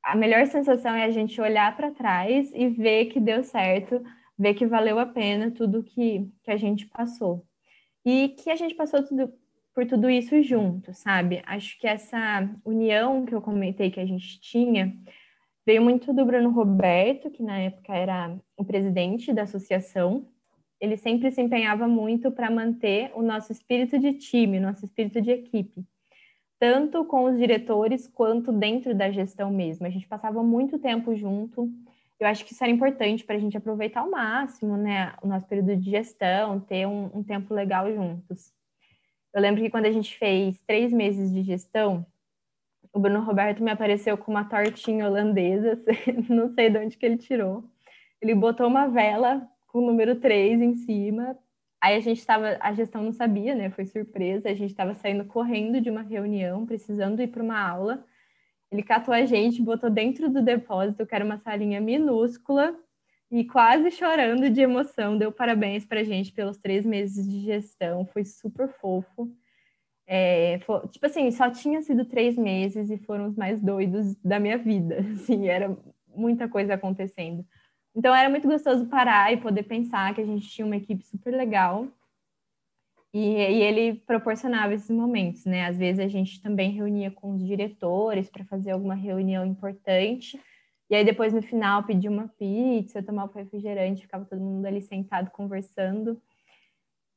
a 0.02 0.16
melhor 0.16 0.46
sensação 0.46 0.94
é 0.94 1.04
a 1.04 1.10
gente 1.10 1.40
olhar 1.40 1.76
para 1.76 1.92
trás 1.92 2.50
e 2.52 2.68
ver 2.68 3.06
que 3.06 3.20
deu 3.20 3.44
certo, 3.44 4.02
ver 4.36 4.54
que 4.54 4.66
valeu 4.66 4.98
a 4.98 5.06
pena 5.06 5.52
tudo 5.52 5.84
que, 5.84 6.28
que 6.42 6.50
a 6.50 6.56
gente 6.56 6.86
passou. 6.86 7.46
E 8.04 8.30
que 8.30 8.50
a 8.50 8.56
gente 8.56 8.74
passou 8.74 9.02
tudo 9.04 9.32
por 9.72 9.86
tudo 9.86 10.10
isso 10.10 10.42
junto, 10.42 10.92
sabe? 10.92 11.40
Acho 11.46 11.78
que 11.78 11.86
essa 11.86 12.48
união 12.64 13.24
que 13.24 13.34
eu 13.34 13.40
comentei 13.40 13.90
que 13.90 14.00
a 14.00 14.06
gente 14.06 14.40
tinha 14.40 14.92
veio 15.64 15.82
muito 15.82 16.12
do 16.12 16.24
Bruno 16.24 16.50
Roberto, 16.50 17.30
que 17.30 17.42
na 17.42 17.58
época 17.58 17.94
era 17.94 18.36
o 18.56 18.64
presidente 18.64 19.32
da 19.32 19.42
associação. 19.42 20.28
Ele 20.80 20.96
sempre 20.96 21.30
se 21.30 21.40
empenhava 21.40 21.86
muito 21.86 22.30
para 22.30 22.50
manter 22.50 23.12
o 23.14 23.22
nosso 23.22 23.52
espírito 23.52 23.98
de 23.98 24.14
time, 24.14 24.58
o 24.58 24.62
nosso 24.62 24.84
espírito 24.84 25.22
de 25.22 25.30
equipe, 25.30 25.84
tanto 26.64 27.04
com 27.04 27.24
os 27.24 27.36
diretores 27.36 28.08
quanto 28.08 28.50
dentro 28.50 28.94
da 28.94 29.10
gestão 29.10 29.50
mesmo. 29.50 29.86
A 29.86 29.90
gente 29.90 30.08
passava 30.08 30.42
muito 30.42 30.78
tempo 30.78 31.14
junto. 31.14 31.70
Eu 32.18 32.26
acho 32.26 32.42
que 32.42 32.54
isso 32.54 32.64
era 32.64 32.72
importante 32.72 33.22
para 33.22 33.36
a 33.36 33.38
gente 33.38 33.54
aproveitar 33.54 34.00
ao 34.00 34.10
máximo, 34.10 34.74
né, 34.74 35.12
o 35.22 35.26
nosso 35.26 35.46
período 35.46 35.76
de 35.76 35.90
gestão, 35.90 36.58
ter 36.58 36.86
um, 36.86 37.10
um 37.18 37.22
tempo 37.22 37.52
legal 37.52 37.92
juntos. 37.92 38.50
Eu 39.34 39.42
lembro 39.42 39.60
que 39.60 39.68
quando 39.68 39.84
a 39.84 39.92
gente 39.92 40.16
fez 40.16 40.58
três 40.66 40.90
meses 40.90 41.30
de 41.30 41.42
gestão, 41.42 42.06
o 42.94 42.98
Bruno 42.98 43.20
Roberto 43.20 43.62
me 43.62 43.70
apareceu 43.70 44.16
com 44.16 44.30
uma 44.30 44.44
tortinha 44.44 45.06
holandesa, 45.06 45.78
não 46.30 46.48
sei 46.54 46.70
de 46.70 46.78
onde 46.78 46.96
que 46.96 47.04
ele 47.04 47.18
tirou. 47.18 47.62
Ele 48.22 48.34
botou 48.34 48.66
uma 48.68 48.86
vela 48.86 49.46
com 49.66 49.80
o 49.80 49.86
número 49.86 50.18
3 50.18 50.62
em 50.62 50.76
cima. 50.76 51.36
Aí 51.84 51.96
a 51.96 52.00
gente 52.00 52.16
estava, 52.16 52.56
a 52.60 52.72
gestão 52.72 53.02
não 53.02 53.12
sabia, 53.12 53.54
né? 53.54 53.68
Foi 53.68 53.84
surpresa. 53.84 54.48
A 54.48 54.54
gente 54.54 54.70
estava 54.70 54.94
saindo 54.94 55.22
correndo 55.26 55.82
de 55.82 55.90
uma 55.90 56.00
reunião, 56.00 56.64
precisando 56.64 57.20
ir 57.20 57.26
para 57.26 57.42
uma 57.42 57.60
aula. 57.60 58.02
Ele 58.72 58.82
catou 58.82 59.12
a 59.12 59.26
gente, 59.26 59.60
botou 59.60 59.90
dentro 59.90 60.30
do 60.30 60.40
depósito, 60.40 61.04
que 61.04 61.14
era 61.14 61.22
uma 61.22 61.36
salinha 61.36 61.82
minúscula, 61.82 62.74
e 63.30 63.44
quase 63.44 63.90
chorando 63.90 64.48
de 64.48 64.62
emoção, 64.62 65.18
deu 65.18 65.30
parabéns 65.30 65.84
para 65.84 66.00
a 66.00 66.04
gente 66.04 66.32
pelos 66.32 66.56
três 66.56 66.86
meses 66.86 67.28
de 67.28 67.40
gestão, 67.40 68.06
foi 68.06 68.24
super 68.24 68.66
fofo. 68.80 69.30
É, 70.06 70.60
foi, 70.60 70.88
tipo 70.88 71.04
assim, 71.04 71.30
só 71.32 71.50
tinha 71.50 71.82
sido 71.82 72.06
três 72.06 72.34
meses 72.34 72.88
e 72.88 72.96
foram 72.96 73.26
os 73.26 73.36
mais 73.36 73.60
doidos 73.60 74.16
da 74.24 74.40
minha 74.40 74.56
vida, 74.56 75.00
assim, 75.12 75.48
era 75.48 75.76
muita 76.08 76.48
coisa 76.48 76.72
acontecendo. 76.72 77.44
Então 77.94 78.14
era 78.14 78.28
muito 78.28 78.48
gostoso 78.48 78.86
parar 78.86 79.32
e 79.32 79.36
poder 79.36 79.62
pensar 79.64 80.14
que 80.14 80.20
a 80.20 80.26
gente 80.26 80.48
tinha 80.48 80.66
uma 80.66 80.76
equipe 80.76 81.04
super 81.04 81.32
legal 81.32 81.86
e, 83.12 83.20
e 83.20 83.62
ele 83.62 83.94
proporcionava 84.00 84.74
esses 84.74 84.90
momentos, 84.90 85.44
né? 85.44 85.66
Às 85.66 85.78
vezes 85.78 86.00
a 86.00 86.08
gente 86.08 86.42
também 86.42 86.72
reunia 86.72 87.10
com 87.10 87.34
os 87.34 87.46
diretores 87.46 88.28
para 88.28 88.44
fazer 88.44 88.72
alguma 88.72 88.94
reunião 88.94 89.44
importante 89.46 90.40
e 90.90 90.94
aí 90.94 91.04
depois 91.04 91.32
no 91.32 91.42
final 91.42 91.82
pedi 91.84 92.08
uma 92.08 92.28
pizza, 92.28 93.02
tomar 93.02 93.24
um 93.24 93.32
refrigerante, 93.32 94.02
ficava 94.02 94.24
todo 94.24 94.40
mundo 94.40 94.66
ali 94.66 94.82
sentado 94.82 95.30
conversando. 95.30 96.20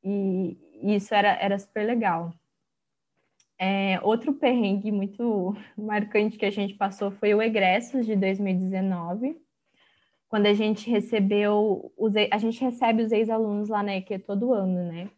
E, 0.02 0.56
isso 0.96 1.14
era, 1.14 1.30
era 1.40 1.58
super 1.58 1.84
legal. 1.84 2.32
É, 3.58 4.00
outro 4.02 4.32
perrengue 4.32 4.92
muito 4.92 5.56
marcante 5.76 6.38
que 6.38 6.46
a 6.46 6.50
gente 6.50 6.74
passou 6.74 7.10
foi 7.10 7.34
o 7.34 7.42
egressos 7.42 8.06
de 8.06 8.16
2019, 8.16 9.36
quando 10.28 10.46
a 10.46 10.54
gente 10.54 10.90
recebeu, 10.90 11.92
os, 11.96 12.14
a 12.16 12.38
gente 12.38 12.60
recebe 12.62 13.02
os 13.02 13.12
ex-alunos 13.12 13.68
lá 13.68 13.82
na 13.82 13.96
EQ 13.96 14.18
todo 14.20 14.52
ano, 14.52 14.84
né? 14.92 15.10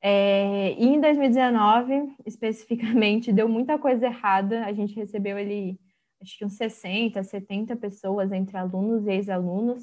É, 0.00 0.74
e 0.78 0.86
em 0.86 1.00
2019, 1.00 2.14
especificamente, 2.26 3.32
deu 3.32 3.48
muita 3.48 3.78
coisa 3.78 4.06
errada, 4.06 4.64
a 4.64 4.72
gente 4.72 4.94
recebeu 4.94 5.38
ele 5.38 5.78
acho 6.24 6.38
que 6.38 6.44
uns 6.44 6.56
60, 6.56 7.22
70 7.22 7.76
pessoas 7.76 8.32
entre 8.32 8.56
alunos 8.56 9.06
e 9.06 9.12
ex-alunos. 9.12 9.82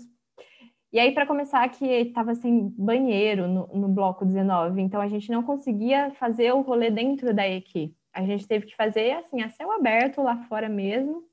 E 0.92 1.00
aí, 1.00 1.14
para 1.14 1.26
começar, 1.26 1.68
que 1.70 1.86
estava 1.86 2.36
sem 2.36 2.68
banheiro 2.78 3.48
no, 3.48 3.68
no, 3.68 3.88
bloco 3.88 4.26
19, 4.26 4.82
então 4.82 5.00
a 5.00 5.08
gente 5.08 5.32
não 5.32 5.42
conseguia 5.42 6.12
fazer 6.12 6.52
o 6.52 6.62
rolê 6.62 6.92
dentro 6.92 7.34
da 7.34 7.48
EQ. 7.48 7.94
A 8.14 8.26
gente 8.26 8.46
teve 8.48 8.66
que 8.66 8.76
fazer 8.76 9.12
assim, 9.14 9.42
a 9.42 9.50
céu 9.50 9.72
aberto 9.72 10.22
lá 10.22 10.38
fora 10.50 10.68
mesmo. 10.68 11.24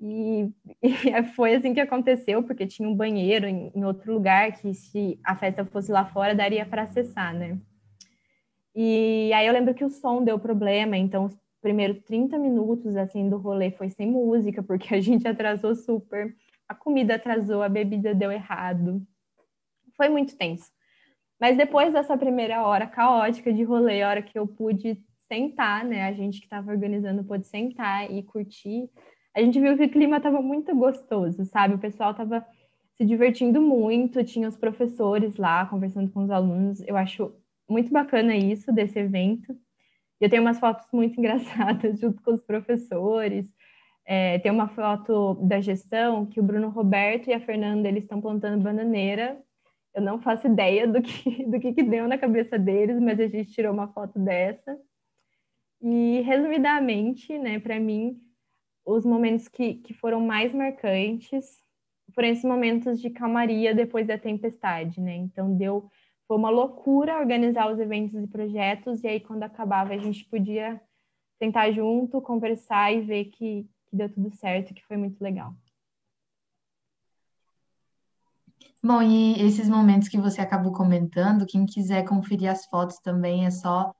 E, 0.00 0.50
e 0.82 1.22
foi 1.34 1.54
assim 1.54 1.74
que 1.74 1.80
aconteceu, 1.80 2.42
porque 2.42 2.66
tinha 2.66 2.88
um 2.88 2.94
banheiro 2.94 3.46
em, 3.46 3.70
em 3.74 3.84
outro 3.84 4.12
lugar 4.12 4.52
que, 4.52 4.72
se 4.72 5.20
a 5.22 5.36
festa 5.36 5.64
fosse 5.64 5.92
lá 5.92 6.06
fora, 6.06 6.34
daria 6.34 6.64
para 6.64 6.82
acessar, 6.82 7.34
né? 7.34 7.58
E 8.74 9.32
aí 9.32 9.46
eu 9.46 9.52
lembro 9.52 9.74
que 9.74 9.84
o 9.84 9.90
som 9.90 10.22
deu 10.22 10.38
problema, 10.38 10.96
então 10.96 11.28
primeiro 11.60 12.00
30 12.00 12.38
minutos 12.38 12.96
assim 12.96 13.28
do 13.28 13.36
rolê 13.36 13.70
foi 13.70 13.90
sem 13.90 14.10
música, 14.10 14.62
porque 14.62 14.94
a 14.94 15.00
gente 15.02 15.26
atrasou 15.28 15.74
super. 15.74 16.34
A 16.68 16.74
comida 16.74 17.16
atrasou, 17.16 17.62
a 17.62 17.68
bebida 17.68 18.14
deu 18.14 18.30
errado. 18.30 19.02
Foi 19.96 20.08
muito 20.08 20.36
tenso. 20.36 20.70
Mas 21.38 21.56
depois 21.56 21.92
dessa 21.92 22.16
primeira 22.16 22.66
hora 22.66 22.86
caótica 22.86 23.52
de 23.52 23.62
rolê, 23.64 24.02
a 24.02 24.08
hora 24.08 24.22
que 24.22 24.38
eu 24.38 24.46
pude 24.46 25.02
sentar, 25.26 25.84
né? 25.84 26.04
A 26.04 26.12
gente 26.12 26.38
que 26.38 26.46
estava 26.46 26.70
organizando 26.70 27.24
pôde 27.24 27.46
sentar 27.46 28.10
e 28.10 28.22
curtir. 28.22 28.88
A 29.34 29.40
gente 29.40 29.60
viu 29.60 29.76
que 29.76 29.84
o 29.84 29.90
clima 29.90 30.16
estava 30.16 30.42
muito 30.42 30.74
gostoso, 30.74 31.44
sabe? 31.44 31.74
O 31.74 31.78
pessoal 31.78 32.10
estava 32.10 32.44
se 32.96 33.04
divertindo 33.04 33.62
muito, 33.62 34.24
tinha 34.24 34.48
os 34.48 34.56
professores 34.56 35.36
lá 35.36 35.64
conversando 35.66 36.10
com 36.10 36.22
os 36.22 36.30
alunos. 36.30 36.80
Eu 36.86 36.96
acho 36.96 37.32
muito 37.68 37.90
bacana 37.90 38.36
isso 38.36 38.72
desse 38.72 38.98
evento. 38.98 39.56
Eu 40.20 40.28
tenho 40.28 40.42
umas 40.42 40.58
fotos 40.58 40.86
muito 40.92 41.16
engraçadas 41.20 42.00
junto 42.00 42.22
com 42.22 42.34
os 42.34 42.42
professores. 42.42 43.48
É, 44.04 44.38
tem 44.40 44.50
uma 44.50 44.68
foto 44.68 45.34
da 45.34 45.60
gestão 45.60 46.26
que 46.26 46.40
o 46.40 46.42
Bruno 46.42 46.68
Roberto 46.68 47.28
e 47.28 47.32
a 47.32 47.40
Fernanda 47.40 47.88
eles 47.88 48.02
estão 48.02 48.20
plantando 48.20 48.62
bananeira. 48.62 49.40
Eu 49.94 50.02
não 50.02 50.20
faço 50.20 50.46
ideia 50.46 50.86
do 50.86 51.00
que, 51.00 51.44
do 51.46 51.58
que, 51.60 51.72
que 51.72 51.82
deu 51.82 52.08
na 52.08 52.18
cabeça 52.18 52.58
deles, 52.58 53.00
mas 53.00 53.20
a 53.20 53.28
gente 53.28 53.52
tirou 53.52 53.72
uma 53.72 53.88
foto 53.88 54.18
dessa. 54.18 54.76
E, 55.80 56.20
resumidamente, 56.20 57.38
né, 57.38 57.58
para 57.58 57.80
mim, 57.80 58.20
os 58.90 59.04
momentos 59.04 59.48
que, 59.48 59.74
que 59.74 59.94
foram 59.94 60.20
mais 60.20 60.54
marcantes 60.54 61.60
foram 62.14 62.28
esses 62.28 62.44
momentos 62.44 63.00
de 63.00 63.10
calmaria 63.10 63.74
depois 63.74 64.06
da 64.06 64.18
tempestade, 64.18 65.00
né? 65.00 65.14
Então, 65.14 65.54
deu 65.56 65.88
foi 66.26 66.36
uma 66.36 66.50
loucura 66.50 67.18
organizar 67.18 67.72
os 67.72 67.80
eventos 67.80 68.22
e 68.22 68.26
projetos, 68.28 69.02
e 69.02 69.08
aí 69.08 69.18
quando 69.18 69.42
acabava 69.42 69.92
a 69.92 69.98
gente 69.98 70.24
podia 70.26 70.80
sentar 71.40 71.72
junto, 71.72 72.20
conversar 72.20 72.92
e 72.92 73.00
ver 73.00 73.24
que, 73.24 73.68
que 73.86 73.96
deu 73.96 74.08
tudo 74.08 74.30
certo, 74.36 74.72
que 74.72 74.86
foi 74.86 74.96
muito 74.96 75.20
legal. 75.20 75.52
Bom, 78.80 79.02
e 79.02 79.42
esses 79.42 79.68
momentos 79.68 80.08
que 80.08 80.18
você 80.18 80.40
acabou 80.40 80.72
comentando, 80.72 81.46
quem 81.46 81.66
quiser 81.66 82.04
conferir 82.04 82.48
as 82.48 82.64
fotos 82.66 83.00
também 83.00 83.44
é 83.44 83.50
só 83.50 83.92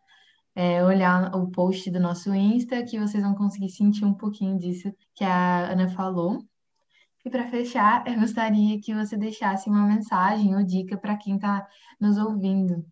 é, 0.60 0.84
olhar 0.84 1.34
o 1.34 1.50
post 1.50 1.90
do 1.90 1.98
nosso 1.98 2.34
Insta, 2.34 2.84
que 2.84 2.98
vocês 2.98 3.22
vão 3.22 3.34
conseguir 3.34 3.70
sentir 3.70 4.04
um 4.04 4.12
pouquinho 4.12 4.58
disso 4.58 4.94
que 5.14 5.24
a 5.24 5.70
Ana 5.70 5.88
falou. 5.88 6.44
E 7.24 7.30
para 7.30 7.48
fechar, 7.48 8.06
eu 8.06 8.20
gostaria 8.20 8.78
que 8.78 8.92
você 8.92 9.16
deixasse 9.16 9.70
uma 9.70 9.86
mensagem 9.86 10.54
ou 10.54 10.62
dica 10.62 10.98
para 10.98 11.16
quem 11.16 11.36
está 11.36 11.66
nos 11.98 12.18
ouvindo. 12.18 12.84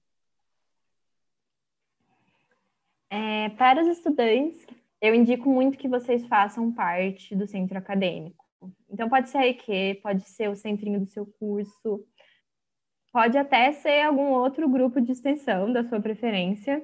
É, 3.10 3.50
para 3.50 3.82
os 3.82 3.88
estudantes, 3.88 4.66
eu 4.98 5.14
indico 5.14 5.50
muito 5.50 5.76
que 5.76 5.88
vocês 5.88 6.26
façam 6.26 6.72
parte 6.72 7.36
do 7.36 7.46
centro 7.46 7.76
acadêmico. 7.76 8.46
Então, 8.88 9.10
pode 9.10 9.28
ser 9.28 9.38
a 9.38 9.46
EQ, 9.46 10.00
pode 10.02 10.22
ser 10.26 10.48
o 10.48 10.56
centrinho 10.56 11.00
do 11.00 11.06
seu 11.06 11.26
curso, 11.26 12.02
pode 13.12 13.36
até 13.36 13.72
ser 13.72 14.06
algum 14.06 14.30
outro 14.30 14.66
grupo 14.70 15.02
de 15.02 15.12
extensão 15.12 15.70
da 15.70 15.84
sua 15.84 16.00
preferência. 16.00 16.82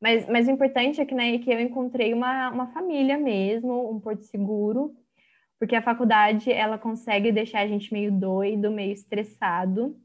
Mas, 0.00 0.28
mas 0.28 0.46
o 0.46 0.50
importante 0.50 1.00
é 1.00 1.06
que 1.06 1.14
na 1.14 1.26
EQ 1.26 1.50
eu 1.50 1.60
encontrei 1.60 2.12
uma, 2.12 2.50
uma 2.50 2.66
família 2.68 3.18
mesmo, 3.18 3.90
um 3.90 3.98
porto 3.98 4.22
seguro, 4.24 4.94
porque 5.58 5.74
a 5.74 5.82
faculdade 5.82 6.52
ela 6.52 6.78
consegue 6.78 7.32
deixar 7.32 7.60
a 7.60 7.66
gente 7.66 7.92
meio 7.92 8.12
doido, 8.12 8.70
meio 8.70 8.92
estressado, 8.92 9.96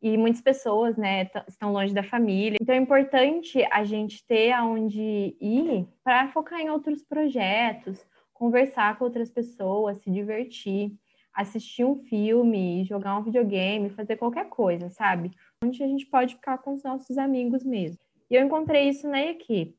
e 0.00 0.18
muitas 0.18 0.40
pessoas, 0.40 0.96
né, 0.96 1.30
estão 1.46 1.72
longe 1.72 1.94
da 1.94 2.02
família. 2.02 2.58
Então 2.60 2.74
é 2.74 2.78
importante 2.78 3.64
a 3.70 3.84
gente 3.84 4.26
ter 4.26 4.50
aonde 4.50 5.36
ir 5.40 5.86
para 6.02 6.28
focar 6.28 6.60
em 6.60 6.70
outros 6.70 7.04
projetos, 7.04 8.04
conversar 8.32 8.98
com 8.98 9.04
outras 9.04 9.30
pessoas, 9.30 9.98
se 9.98 10.10
divertir, 10.10 10.92
assistir 11.32 11.84
um 11.84 11.96
filme, 11.96 12.84
jogar 12.84 13.16
um 13.16 13.22
videogame, 13.22 13.90
fazer 13.90 14.16
qualquer 14.16 14.48
coisa, 14.48 14.90
sabe? 14.90 15.30
Onde 15.64 15.82
a 15.82 15.86
gente 15.86 16.06
pode 16.06 16.34
ficar 16.34 16.58
com 16.58 16.74
os 16.74 16.82
nossos 16.82 17.16
amigos 17.16 17.64
mesmo. 17.64 18.00
E 18.32 18.36
eu 18.36 18.42
encontrei 18.42 18.88
isso 18.88 19.08
na 19.08 19.22
equipe. 19.22 19.76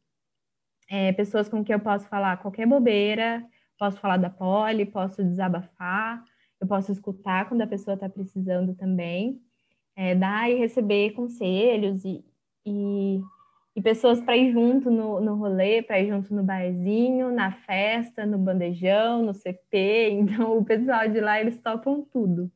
É, 0.90 1.12
pessoas 1.12 1.50
com 1.50 1.64
quem 1.64 1.74
eu 1.74 1.80
posso 1.80 2.08
falar 2.08 2.38
qualquer 2.38 2.68
bobeira, 2.68 3.44
Posso 3.78 4.00
falar 4.00 4.16
da 4.16 4.30
poli, 4.30 4.86
posso 4.86 5.24
desabafar, 5.24 6.24
eu 6.62 6.66
posso 6.66 6.90
escutar 6.92 7.50
quando 7.50 7.64
a 7.64 7.68
pessoa 7.68 7.96
está 7.96 8.08
precisando 8.08 8.74
também, 8.76 9.42
é, 9.96 10.16
dar 10.16 10.50
e 10.50 10.56
receber 10.56 11.12
conselhos 11.12 12.06
e, 12.06 12.24
e, 12.66 13.20
e 13.76 13.82
pessoas 13.82 14.22
para 14.22 14.38
ir 14.38 14.54
junto 14.54 14.90
no, 14.90 15.20
no 15.20 15.36
rolê, 15.36 15.82
para 15.82 16.00
ir 16.00 16.08
junto 16.08 16.34
no 16.34 16.44
barzinho, 16.44 17.32
na 17.32 17.52
festa, 17.52 18.26
no 18.26 18.38
bandejão, 18.38 19.24
no 19.24 19.34
CP. 19.34 20.12
Então, 20.16 20.58
o 20.58 20.64
pessoal 20.64 21.08
de 21.10 21.20
lá, 21.20 21.42
eles 21.42 21.60
topam 21.60 22.02
tudo. 22.04 22.50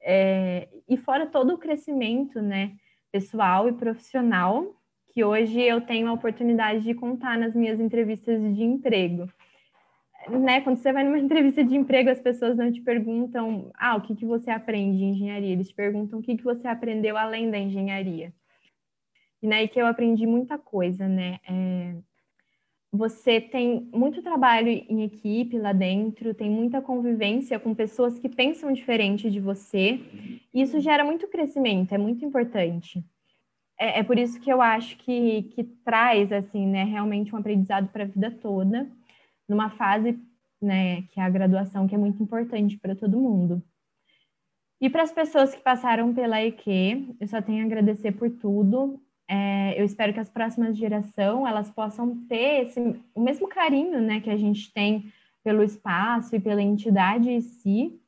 É, 0.00 0.68
e 0.88 0.96
fora 0.96 1.26
todo 1.26 1.54
o 1.54 1.58
crescimento, 1.58 2.40
né, 2.40 2.74
pessoal 3.12 3.68
e 3.68 3.72
profissional, 3.72 4.74
que 5.14 5.24
hoje 5.24 5.60
eu 5.60 5.80
tenho 5.80 6.08
a 6.08 6.12
oportunidade 6.12 6.82
de 6.82 6.92
contar 6.92 7.38
nas 7.38 7.54
minhas 7.54 7.78
entrevistas 7.80 8.40
de 8.54 8.64
emprego 8.64 9.28
né, 10.28 10.60
quando 10.60 10.76
você 10.76 10.92
vai 10.92 11.04
numa 11.04 11.18
entrevista 11.20 11.64
de 11.64 11.76
emprego, 11.76 12.10
as 12.10 12.20
pessoas 12.20 12.56
não 12.56 12.70
te 12.70 12.80
perguntam, 12.80 13.70
ah, 13.74 13.96
o 13.96 14.00
que, 14.00 14.14
que 14.14 14.24
você 14.24 14.50
aprende 14.50 15.02
em 15.02 15.10
engenharia? 15.10 15.52
Eles 15.52 15.68
te 15.68 15.74
perguntam 15.74 16.18
o 16.18 16.22
que, 16.22 16.36
que 16.36 16.44
você 16.44 16.66
aprendeu 16.66 17.16
além 17.16 17.50
da 17.50 17.58
engenharia. 17.58 18.32
E 19.42 19.46
né, 19.46 19.66
que 19.68 19.80
eu 19.80 19.86
aprendi 19.86 20.26
muita 20.26 20.56
coisa, 20.56 21.06
né? 21.06 21.38
É, 21.46 21.96
você 22.90 23.40
tem 23.40 23.90
muito 23.92 24.22
trabalho 24.22 24.68
em 24.68 25.02
equipe 25.02 25.58
lá 25.58 25.72
dentro, 25.72 26.32
tem 26.32 26.48
muita 26.48 26.80
convivência 26.80 27.58
com 27.58 27.74
pessoas 27.74 28.18
que 28.18 28.28
pensam 28.28 28.72
diferente 28.72 29.30
de 29.30 29.40
você, 29.40 30.00
isso 30.54 30.80
gera 30.80 31.04
muito 31.04 31.28
crescimento, 31.28 31.92
é 31.92 31.98
muito 31.98 32.24
importante. 32.24 33.04
É, 33.78 34.00
é 34.00 34.02
por 34.02 34.18
isso 34.18 34.40
que 34.40 34.52
eu 34.52 34.60
acho 34.62 34.96
que, 34.98 35.44
que 35.54 35.64
traz, 35.64 36.30
assim, 36.32 36.66
né, 36.66 36.84
realmente 36.84 37.34
um 37.34 37.38
aprendizado 37.38 37.88
para 37.88 38.04
a 38.04 38.06
vida 38.06 38.30
toda 38.30 38.88
numa 39.48 39.70
fase, 39.70 40.18
né, 40.60 41.02
que 41.10 41.20
é 41.20 41.22
a 41.22 41.30
graduação, 41.30 41.86
que 41.86 41.94
é 41.94 41.98
muito 41.98 42.22
importante 42.22 42.76
para 42.78 42.94
todo 42.94 43.20
mundo. 43.20 43.62
E 44.80 44.90
para 44.90 45.02
as 45.02 45.12
pessoas 45.12 45.54
que 45.54 45.62
passaram 45.62 46.12
pela 46.12 46.42
EQ, 46.42 47.16
eu 47.20 47.28
só 47.28 47.40
tenho 47.40 47.62
a 47.62 47.66
agradecer 47.66 48.12
por 48.12 48.30
tudo. 48.30 49.00
É, 49.28 49.80
eu 49.80 49.84
espero 49.84 50.12
que 50.12 50.20
as 50.20 50.28
próximas 50.28 50.76
gerações 50.76 51.48
elas 51.48 51.70
possam 51.70 52.16
ter 52.26 52.64
esse, 52.64 52.80
o 53.14 53.20
mesmo 53.20 53.48
carinho, 53.48 54.00
né, 54.00 54.20
que 54.20 54.30
a 54.30 54.36
gente 54.36 54.72
tem 54.72 55.12
pelo 55.42 55.62
espaço 55.62 56.34
e 56.34 56.40
pela 56.40 56.62
entidade 56.62 57.30
em 57.30 57.40
si, 57.40 58.00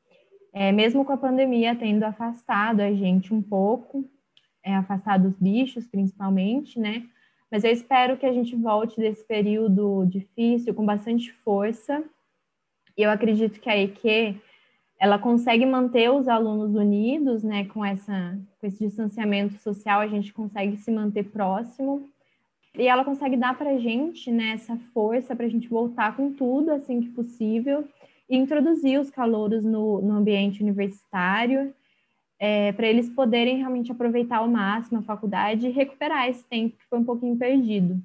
é, 0.53 0.73
mesmo 0.73 1.05
com 1.05 1.13
a 1.13 1.19
pandemia 1.19 1.77
tendo 1.77 2.03
afastado 2.03 2.81
a 2.81 2.93
gente 2.93 3.33
um 3.33 3.43
pouco, 3.43 4.09
é, 4.67 4.75
afastado 4.75 5.29
os 5.29 5.39
bichos 5.39 5.87
principalmente, 5.87 6.79
né? 6.81 7.05
Mas 7.51 7.63
eu 7.63 7.71
espero 7.71 8.17
que 8.17 8.27
a 8.27 8.33
gente 8.33 8.57
volte 8.57 8.97
desse 9.01 9.25
período 9.25 10.05
difícil 10.07 10.75
com 10.75 10.85
bastante 10.85 11.33
força. 11.33 12.03
E 12.99 13.03
eu 13.03 13.11
acredito 13.11 13.61
que 13.61 13.71
a 13.71 13.79
EQ 13.79 14.35
ela 14.99 15.19
consegue 15.19 15.65
manter 15.65 16.11
os 16.11 16.27
alunos 16.27 16.75
unidos, 16.75 17.45
né? 17.45 17.67
Com 17.67 17.85
essa 17.85 18.37
com 18.61 18.67
esse 18.67 18.85
distanciamento 18.85 19.55
social, 19.63 20.01
a 20.01 20.09
gente 20.09 20.33
consegue 20.33 20.77
se 20.77 20.91
manter 20.91 21.31
próximo. 21.31 22.09
E 22.77 22.89
ela 22.89 23.05
consegue 23.05 23.37
dar 23.37 23.57
para 23.57 23.71
a 23.71 23.79
gente 23.79 24.31
né, 24.31 24.51
essa 24.51 24.77
força 24.93 25.35
para 25.35 25.47
a 25.47 25.49
gente 25.49 25.69
voltar 25.69 26.15
com 26.15 26.33
tudo 26.33 26.73
assim 26.73 27.01
que 27.01 27.09
possível 27.09 27.89
e 28.29 28.37
introduzir 28.37 29.01
os 29.01 29.09
calouros 29.09 29.65
no, 29.65 30.03
no 30.03 30.15
ambiente 30.15 30.63
universitário 30.63 31.73
é, 32.39 32.73
para 32.73 32.87
eles 32.87 33.09
poderem 33.09 33.59
realmente 33.59 33.91
aproveitar 33.91 34.39
ao 34.39 34.49
máximo 34.49 34.99
a 34.99 35.03
faculdade 35.03 35.67
e 35.67 35.71
recuperar 35.71 36.29
esse 36.29 36.45
tempo 36.45 36.77
que 36.77 36.87
foi 36.87 36.99
um 36.99 37.05
pouquinho 37.05 37.37
perdido. 37.37 38.03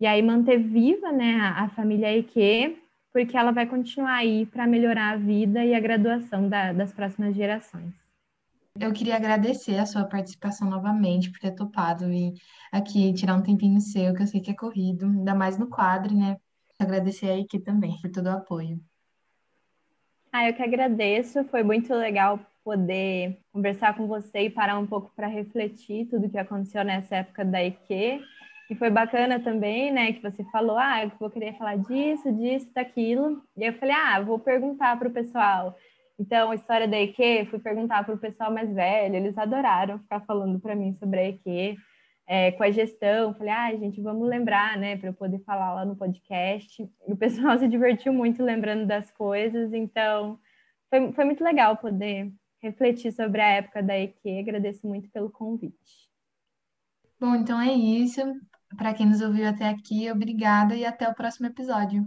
E 0.00 0.06
aí 0.06 0.22
manter 0.22 0.58
viva 0.58 1.10
né, 1.10 1.40
a, 1.40 1.68
família 1.70 2.16
EQ, 2.16 2.78
porque 3.12 3.36
ela 3.36 3.50
vai 3.50 3.66
continuar 3.66 4.16
aí 4.16 4.46
para 4.46 4.66
melhorar 4.66 5.14
a 5.14 5.16
vida 5.16 5.64
e 5.64 5.74
a 5.74 5.80
graduação 5.80 6.48
da, 6.48 6.72
das 6.72 6.92
próximas 6.92 7.34
gerações. 7.34 7.92
Eu 8.78 8.92
queria 8.92 9.16
agradecer 9.16 9.76
a 9.76 9.86
sua 9.86 10.04
participação 10.04 10.70
novamente, 10.70 11.32
por 11.32 11.40
ter 11.40 11.50
topado 11.50 12.06
vir 12.06 12.34
aqui 12.70 13.12
tirar 13.12 13.34
um 13.34 13.42
tempinho 13.42 13.80
seu, 13.80 14.14
que 14.14 14.22
eu 14.22 14.26
sei 14.26 14.40
que 14.40 14.52
é 14.52 14.54
corrido, 14.54 15.06
ainda 15.06 15.34
mais 15.34 15.58
no 15.58 15.66
quadro, 15.66 16.14
né? 16.14 16.36
Agradecer 16.78 17.28
a 17.28 17.36
EQ 17.36 17.58
também 17.64 17.98
por 18.00 18.08
todo 18.08 18.26
o 18.26 18.36
apoio. 18.36 18.80
Ah, 20.30 20.48
eu 20.48 20.54
que 20.54 20.62
agradeço, 20.62 21.42
foi 21.44 21.64
muito 21.64 21.92
legal 21.92 22.38
poder 22.68 23.38
conversar 23.50 23.96
com 23.96 24.06
você 24.06 24.40
e 24.42 24.50
parar 24.50 24.78
um 24.78 24.86
pouco 24.86 25.10
para 25.16 25.26
refletir 25.26 26.04
tudo 26.04 26.28
que 26.28 26.36
aconteceu 26.36 26.84
nessa 26.84 27.16
época 27.16 27.42
da 27.42 27.64
IQ. 27.64 28.20
E 28.70 28.74
foi 28.74 28.90
bacana 28.90 29.40
também, 29.40 29.90
né, 29.90 30.12
que 30.12 30.20
você 30.20 30.44
falou, 30.52 30.76
ah, 30.76 31.02
eu 31.02 31.10
vou 31.18 31.30
querer 31.30 31.56
falar 31.56 31.78
disso, 31.78 32.30
disso, 32.30 32.70
daquilo. 32.74 33.42
E 33.56 33.64
eu 33.64 33.72
falei, 33.72 33.94
ah, 33.94 34.20
vou 34.20 34.38
perguntar 34.38 34.98
para 34.98 35.08
o 35.08 35.10
pessoal. 35.10 35.74
Então, 36.18 36.50
a 36.50 36.54
história 36.54 36.86
da 36.86 37.00
IQ, 37.00 37.46
fui 37.48 37.58
perguntar 37.58 38.04
para 38.04 38.14
o 38.14 38.18
pessoal 38.18 38.52
mais 38.52 38.70
velho, 38.70 39.16
eles 39.16 39.38
adoraram 39.38 39.98
ficar 40.00 40.20
falando 40.26 40.60
para 40.60 40.74
mim 40.74 40.92
sobre 41.00 41.20
a 41.20 41.28
IQ. 41.30 41.78
é, 42.26 42.52
com 42.52 42.62
a 42.62 42.70
gestão. 42.70 43.32
Falei, 43.32 43.54
ah, 43.54 43.74
gente, 43.76 44.02
vamos 44.02 44.28
lembrar, 44.28 44.76
né, 44.76 44.98
para 44.98 45.08
eu 45.08 45.14
poder 45.14 45.38
falar 45.46 45.72
lá 45.72 45.86
no 45.86 45.96
podcast. 45.96 46.82
E 47.08 47.12
o 47.14 47.16
pessoal 47.16 47.56
se 47.58 47.66
divertiu 47.66 48.12
muito 48.12 48.42
lembrando 48.42 48.86
das 48.86 49.10
coisas, 49.10 49.72
então 49.72 50.38
foi, 50.90 51.12
foi 51.12 51.24
muito 51.24 51.44
legal 51.44 51.76
poder 51.76 52.30
refletir 52.60 53.12
sobre 53.12 53.40
a 53.40 53.48
época 53.48 53.82
da 53.82 53.98
EQ. 53.98 54.38
Agradeço 54.40 54.86
muito 54.86 55.10
pelo 55.10 55.30
convite. 55.30 56.08
Bom, 57.20 57.34
então 57.34 57.60
é 57.60 57.72
isso. 57.72 58.20
Para 58.76 58.94
quem 58.94 59.06
nos 59.06 59.20
ouviu 59.20 59.48
até 59.48 59.68
aqui, 59.68 60.10
obrigada 60.10 60.76
e 60.76 60.84
até 60.84 61.08
o 61.08 61.14
próximo 61.14 61.46
episódio. 61.46 62.06